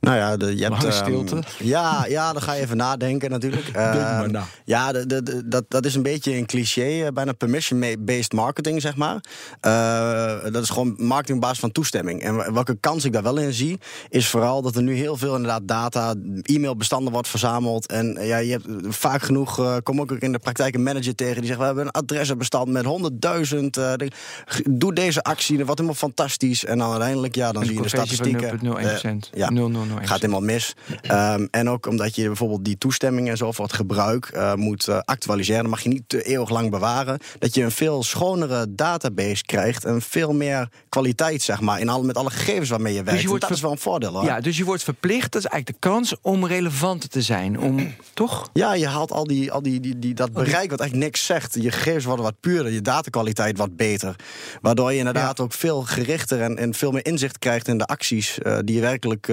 Nou 0.02 0.18
ja, 0.18 0.38
de, 0.38 0.58
je 0.58 0.64
hebt, 0.64 0.84
um, 0.84 0.92
stilte. 0.92 1.44
Ja, 1.60 2.06
ja, 2.10 2.34
dan 2.34 2.42
ga 2.42 2.54
je 2.54 2.62
even 2.62 2.78
nadenken 2.78 3.30
natuurlijk. 3.30 3.70
Uh, 3.82 4.42
ja, 4.66 4.92
de, 4.92 5.24
de, 5.24 5.48
dat, 5.48 5.66
dat 5.68 5.86
is 5.86 5.96
een 5.96 6.02
beetje 6.04 6.36
een 6.36 6.46
cliché, 6.46 7.06
eh, 7.06 7.08
bijna 7.14 7.32
permission-based 7.32 8.34
marketing, 8.34 8.82
zeg 8.82 8.96
maar. 8.96 9.24
Uh, 9.66 10.52
dat 10.52 10.64
is 10.64 10.70
gewoon 10.70 10.96
marketing 10.98 11.38
op 11.38 11.44
basis 11.44 11.60
van 11.60 11.72
toestemming. 11.72 12.22
En 12.22 12.54
welke 12.54 12.78
kans 12.80 13.06
ik 13.06 13.14
daar 13.14 13.24
wel 13.24 13.38
in 13.38 13.54
zie, 13.54 13.80
is 14.10 14.28
vooral 14.28 14.62
dat 14.62 14.76
er 14.76 14.82
nu 14.82 14.96
heel 14.96 15.18
veel 15.18 15.36
inderdaad 15.36 15.68
data, 15.68 16.14
e-mailbestanden 16.42 17.14
wordt 17.14 17.28
verzameld. 17.28 17.86
En 17.88 18.18
ja, 18.22 18.38
je 18.38 18.52
hebt 18.52 18.68
vaak 18.96 19.22
genoeg, 19.22 19.60
uh, 19.60 19.76
kom 19.84 20.02
ook 20.02 20.12
in 20.12 20.32
de 20.32 20.40
praktijk 20.40 20.76
een 20.76 20.84
manager 20.84 21.16
tegen 21.16 21.36
die 21.36 21.46
zegt: 21.46 21.60
We 21.60 21.66
hebben 21.66 21.86
een 21.86 21.92
adressenbestand 21.92 22.70
met 22.70 22.86
100.000. 22.86 24.68
doe 24.70 24.94
deze 24.94 25.24
actie, 25.24 25.58
wat 25.58 25.78
helemaal 25.78 26.00
fantastisch. 26.00 26.66
En 26.66 26.78
dan 26.78 26.90
uiteindelijk, 26.92 27.36
ja, 27.36 27.52
dan 27.52 27.66
zie 27.66 27.76
je 27.76 27.82
de 27.82 27.88
statistieken. 27.88 28.60
0,1%. 28.64 29.30
ja. 29.34 29.50
0, 29.50 29.70
0, 29.70 29.86
gaat 30.02 30.22
helemaal 30.22 30.42
mis. 30.42 30.76
Um, 31.12 31.48
en 31.52 31.70
ook 31.70 31.86
omdat 31.86 32.16
je 32.16 32.26
bijvoorbeeld 32.26 32.66
die 32.66 32.78
toestemming 32.78 33.30
en 33.30 33.38
zo 33.38 33.52
voor 33.52 33.66
het 33.66 33.74
gebruik 33.74 34.32
uh, 34.34 34.54
moet 34.54 34.88
uh, 34.88 35.00
actualiseren. 35.06 35.62
Dan 35.62 35.70
mag 35.70 35.82
je 35.82 35.90
niet 35.90 36.04
te 36.08 36.24
eeuwig 36.24 36.50
lang 36.50 36.70
bewaren. 36.70 37.20
Dat 37.40 37.56
je 37.56 37.64
een 37.64 37.72
veel 37.72 38.04
schonere 38.04 38.66
database 38.70 39.44
krijgt. 39.44 39.86
En 39.86 40.02
veel 40.02 40.34
meer 40.34 40.70
kwaliteit, 40.90 41.42
zeg 41.42 41.62
maar. 41.62 41.80
In 41.80 41.90
al, 41.90 42.04
met 42.04 42.18
alle 42.18 42.30
gegevens 42.30 42.70
waarmee 42.70 42.94
je 42.94 42.98
werkt. 42.98 43.12
Dus 43.12 43.22
je 43.22 43.28
wordt 43.28 43.44
dat 43.44 43.52
is 43.52 43.62
wel 43.62 43.72
een 43.72 43.78
voordeel 43.78 44.14
hoor. 44.14 44.24
Ja, 44.24 44.42
dus 44.42 44.58
je 44.58 44.64
wordt 44.64 44.84
verplicht. 44.84 45.32
Dat 45.32 45.44
is 45.44 45.50
eigenlijk 45.50 45.82
de 45.82 45.90
kans 45.90 46.16
om 46.22 46.46
relevanter 46.46 47.10
te 47.10 47.22
zijn. 47.22 47.60
Om, 47.60 47.94
toch? 48.14 48.50
Ja, 48.54 48.74
je 48.74 48.88
haalt 48.88 49.12
al, 49.12 49.24
die, 49.24 49.52
al 49.52 49.62
die, 49.62 49.80
die, 49.80 50.00
die, 50.00 50.14
dat 50.14 50.32
bereik 50.32 50.70
wat 50.70 50.80
eigenlijk 50.80 51.10
niks 51.10 51.26
zegt. 51.26 51.58
Je 51.62 51.72
gegevens 51.72 52.06
worden 52.06 52.26
wat 52.26 52.40
puurder. 52.40 52.72
Je 52.72 52.82
datakwaliteit 52.82 53.58
wat 53.58 53.76
beter. 53.76 54.16
Waardoor 54.62 54.92
je 54.92 54.98
inderdaad 54.98 55.40
ook 55.40 55.54
veel 55.54 55.82
gerichter 55.82 56.42
en, 56.42 56.58
en 56.58 56.74
veel 56.74 56.92
meer 56.92 57.06
inzicht 57.06 57.40
krijgt 57.40 57.68
in 57.68 57.78
de 57.78 57.86
acties. 57.86 58.38
Uh, 58.44 58.58
die 58.64 58.76
je 58.76 58.82
werkelijk 58.82 59.28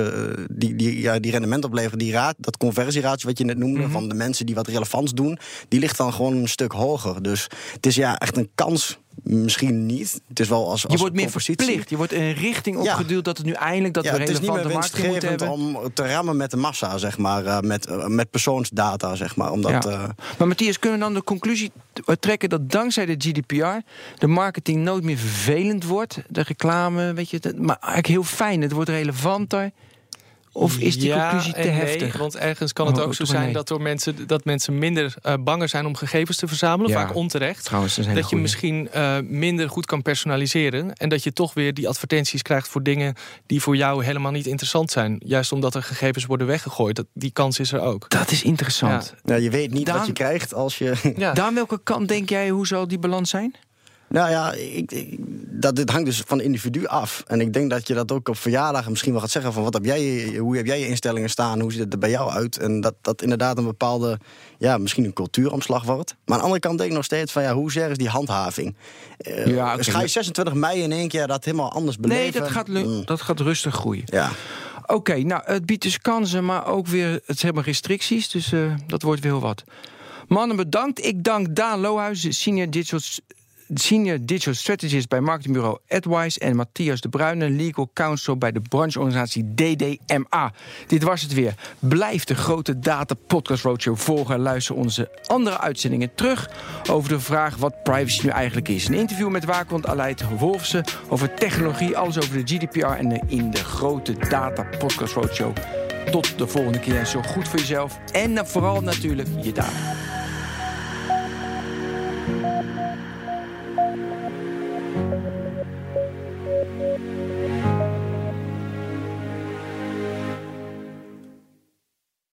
die, 0.49 0.77
die, 0.77 1.01
ja, 1.01 1.19
die 1.19 1.31
rendement 1.31 1.65
opleveren, 1.65 1.99
die 1.99 2.13
raad, 2.13 2.35
dat 2.39 2.57
conversieratio 2.57 3.29
wat 3.29 3.39
je 3.39 3.45
net 3.45 3.59
noemde, 3.59 3.81
mhm. 3.81 3.91
van 3.91 4.09
de 4.09 4.15
mensen 4.15 4.47
die 4.47 4.55
wat 4.55 4.67
relevants 4.67 5.15
doen, 5.15 5.39
die 5.69 5.81
ligt 5.81 5.97
dan 5.97 6.13
gewoon 6.13 6.37
een 6.37 6.49
stuk 6.49 6.73
hoger. 6.73 7.23
Dus 7.23 7.49
het 7.73 7.87
is 7.87 7.95
ja 7.95 8.19
echt 8.19 8.37
een 8.37 8.51
kans 8.55 8.99
Misschien 9.23 9.87
niet. 9.87 10.21
Het 10.29 10.41
is 10.41 10.49
wel 10.49 10.71
als, 10.71 10.85
als 10.85 10.93
je 10.93 10.99
wordt 10.99 11.15
meer 11.15 11.31
verplicht. 11.31 11.91
Je 11.91 11.97
wordt 11.97 12.13
in 12.13 12.23
een 12.23 12.35
richting 12.35 12.77
opgeduwd 12.77 13.25
dat 13.25 13.37
het 13.37 13.47
nu 13.47 13.53
eindelijk 13.53 13.95
dat 13.95 14.05
ja, 14.05 14.13
we 14.13 14.19
relevante 14.19 14.69
marketing 14.69 15.07
moeten 15.07 15.29
hebben. 15.29 15.49
om 15.49 15.79
te 15.95 16.07
rammen 16.07 16.37
met 16.37 16.51
de 16.51 16.57
massa, 16.57 16.99
zeg 16.99 17.19
maar, 17.19 17.45
uh, 17.45 17.61
met, 17.61 17.89
uh, 17.89 18.07
met 18.07 18.31
persoonsdata, 18.31 19.15
zeg 19.15 19.37
maar. 19.37 19.53
Omdat, 19.53 19.85
ja. 19.85 19.91
uh... 19.91 20.09
Maar 20.39 20.49
Matthias, 20.49 20.79
kunnen 20.79 20.99
we 20.99 21.05
dan 21.05 21.15
de 21.15 21.25
conclusie 21.25 21.73
trekken 22.21 22.49
dat 22.49 22.71
dankzij 22.71 23.07
de 23.07 23.15
GDPR 23.19 23.91
de 24.19 24.27
marketing 24.27 24.83
nooit 24.83 25.05
meer 25.05 25.19
vervelend 25.19 25.85
wordt, 25.85 26.23
de 26.29 26.43
reclame, 26.43 27.13
weet 27.13 27.31
je, 27.31 27.55
maar 27.57 27.77
eigenlijk 27.77 28.07
heel 28.07 28.25
fijn. 28.25 28.63
Het 28.63 28.73
wordt 28.73 28.91
relevanter. 28.91 29.71
Of 30.53 30.79
is 30.79 30.99
die 30.99 31.13
conclusie 31.13 31.53
te 31.53 31.61
heftig? 31.61 32.17
want 32.17 32.37
ergens 32.37 32.73
kan 32.73 32.87
het 32.87 32.99
oh, 32.99 33.03
ook 33.03 33.15
zo 33.15 33.25
zijn 33.25 33.53
dat, 33.53 33.69
door 33.69 33.83
mensen, 33.83 34.27
dat 34.27 34.45
mensen 34.45 34.79
minder 34.79 35.15
uh, 35.27 35.35
banger 35.41 35.69
zijn 35.69 35.87
om 35.87 35.97
gegevens 35.97 36.37
te 36.37 36.49
verzamelen, 36.49 36.93
vaak 36.93 37.15
onterecht. 37.15 37.65
Trouwens, 37.65 37.97
dat, 37.97 38.15
dat 38.15 38.31
je 38.31 38.37
misschien 38.37 38.89
uh, 38.95 39.17
minder 39.23 39.69
goed 39.69 39.87
kan 39.87 40.03
personaliseren 40.03 40.93
en 40.93 41.09
dat 41.09 41.23
je 41.23 41.33
toch 41.33 41.55
weer 41.55 41.75
die 41.75 41.89
advertenties 41.89 42.43
krijgt 42.43 42.69
voor 42.69 42.83
dingen 42.83 43.15
die 43.47 43.63
voor 43.63 43.77
jou 43.77 44.05
helemaal 44.05 44.33
niet 44.33 44.47
interessant 44.47 44.91
zijn. 44.91 45.21
Juist 45.25 45.53
omdat 45.53 45.75
er 45.75 45.83
gegevens 45.83 46.27
worden 46.27 46.47
weggegooid. 46.47 46.97
Dat, 46.97 47.07
die 47.13 47.31
kans 47.31 47.59
is 47.59 47.73
er 47.73 47.81
ook. 47.81 48.11
Dat 48.11 48.31
is 48.31 48.43
interessant. 48.43 49.15
Ja. 49.25 49.35
je 49.35 49.51
weet 49.51 49.73
niet 49.73 49.87
Daan, 49.87 49.99
wat 49.99 50.07
je 50.07 50.13
krijgt 50.13 50.55
als 50.55 50.79
je. 50.79 51.13
Ja. 51.17 51.33
Daan, 51.33 51.55
welke 51.55 51.81
kant 51.83 52.09
denk 52.09 52.29
jij, 52.29 52.49
hoe 52.49 52.67
zal 52.67 52.89
die 52.89 52.99
balans 52.99 53.31
zijn? 53.31 53.55
Nou 54.09 54.31
ja, 54.31 54.53
ik, 54.53 55.16
dat, 55.61 55.77
dit 55.77 55.90
hangt 55.90 56.07
dus 56.07 56.23
van 56.27 56.40
individu 56.40 56.87
af. 56.87 57.25
En 57.27 57.40
ik 57.40 57.53
denk 57.53 57.71
dat 57.71 57.87
je 57.87 57.94
dat 57.94 58.12
ook 58.12 58.29
op 58.29 58.37
verjaardagen 58.37 58.90
misschien 58.90 59.12
wel 59.12 59.21
gaat 59.21 59.31
zeggen: 59.31 59.53
van 59.53 59.62
wat 59.62 59.75
heb 59.75 59.85
jij, 59.85 60.35
hoe 60.37 60.57
heb 60.57 60.66
jij 60.66 60.81
je 60.81 60.88
instellingen 60.88 61.31
staan? 61.31 61.61
Hoe 61.61 61.73
ziet 61.73 61.81
het 61.81 61.92
er 61.92 61.99
bij 61.99 62.11
jou 62.11 62.31
uit? 62.31 62.59
En 62.59 62.81
dat 62.81 62.94
dat 63.01 63.23
inderdaad 63.23 63.59
een 63.59 63.64
bepaalde, 63.64 64.18
ja, 64.59 64.79
misschien 64.79 65.05
een 65.05 65.12
cultuuromslag 65.12 65.85
wordt. 65.85 66.11
Maar 66.11 66.35
aan 66.35 66.37
de 66.37 66.42
andere 66.42 66.61
kant 66.61 66.79
denk 66.79 66.90
ik 66.90 66.97
nog 66.97 67.05
steeds 67.05 67.33
van 67.33 67.42
ja, 67.42 67.55
hoe 67.55 67.73
zeg 67.73 67.90
is 67.90 67.97
die 67.97 68.09
handhaving? 68.09 68.77
Uh, 69.27 69.47
ja, 69.47 69.73
okay. 69.73 69.85
ga 69.85 70.01
je 70.01 70.09
26 70.09 70.55
mei 70.55 70.83
in 70.83 70.92
één 70.92 71.09
keer 71.09 71.27
dat 71.27 71.44
helemaal 71.44 71.73
anders 71.73 71.97
beleven? 71.97 72.23
Nee, 72.23 72.33
dat 72.33 72.51
gaat, 72.51 72.68
mm. 72.68 73.05
dat 73.05 73.21
gaat 73.21 73.40
rustig 73.40 73.75
groeien. 73.75 74.03
Ja. 74.05 74.31
Oké, 74.83 74.94
okay, 74.94 75.21
nou, 75.21 75.42
het 75.44 75.66
biedt 75.66 75.83
dus 75.83 75.99
kansen, 75.99 76.44
maar 76.44 76.66
ook 76.66 76.87
weer, 76.87 77.21
het 77.27 77.42
hebben 77.42 77.62
restricties. 77.62 78.29
Dus 78.29 78.53
uh, 78.53 78.75
dat 78.87 79.03
wordt 79.03 79.23
weer 79.23 79.33
heel 79.33 79.40
wat. 79.40 79.64
Mannen, 80.29 80.57
bedankt. 80.57 81.05
Ik 81.05 81.25
dank 81.25 81.57
Daan 81.57 81.81
Lohuis, 81.81 82.40
senior 82.42 82.71
digital 82.71 83.01
Senior 83.74 84.18
Digital 84.20 84.54
Strategist 84.54 85.09
bij 85.09 85.20
marketingbureau 85.20 85.78
AdWise... 85.88 86.40
en 86.40 86.57
Matthias 86.57 87.00
de 87.00 87.09
Bruyne, 87.09 87.50
Legal 87.50 87.90
Counsel 87.92 88.37
bij 88.37 88.52
de 88.52 88.61
brancheorganisatie 88.61 89.54
DDMA. 89.54 90.52
Dit 90.87 91.02
was 91.02 91.22
het 91.22 91.33
weer. 91.33 91.54
Blijf 91.78 92.24
de 92.24 92.35
grote 92.35 92.78
Data 92.78 93.14
Podcast 93.26 93.62
Roadshow 93.62 93.96
volgen... 93.96 94.35
en 94.35 94.40
luister 94.40 94.74
onze 94.74 95.11
andere 95.26 95.59
uitzendingen 95.59 96.14
terug... 96.14 96.50
over 96.90 97.09
de 97.09 97.20
vraag 97.20 97.57
wat 97.57 97.83
privacy 97.83 98.24
nu 98.24 98.31
eigenlijk 98.31 98.68
is. 98.68 98.88
Een 98.88 98.94
interview 98.94 99.28
met 99.28 99.44
waakhond 99.44 99.87
Aleid 99.87 100.38
Wolfsen 100.38 100.85
over 101.09 101.35
technologie... 101.35 101.96
alles 101.96 102.18
over 102.18 102.44
de 102.44 102.57
GDPR 102.57 102.87
en 102.87 103.28
in 103.28 103.50
de 103.50 103.64
grote 103.64 104.12
Data 104.28 104.66
Podcast 104.78 105.14
Roadshow. 105.14 105.57
Tot 106.11 106.38
de 106.38 106.46
volgende 106.46 106.78
keer. 106.81 107.07
Zo 107.07 107.22
goed 107.22 107.48
voor 107.48 107.59
jezelf 107.59 107.98
en 108.12 108.46
vooral 108.46 108.81
natuurlijk 108.81 109.28
je 109.42 109.52
data. 109.52 110.17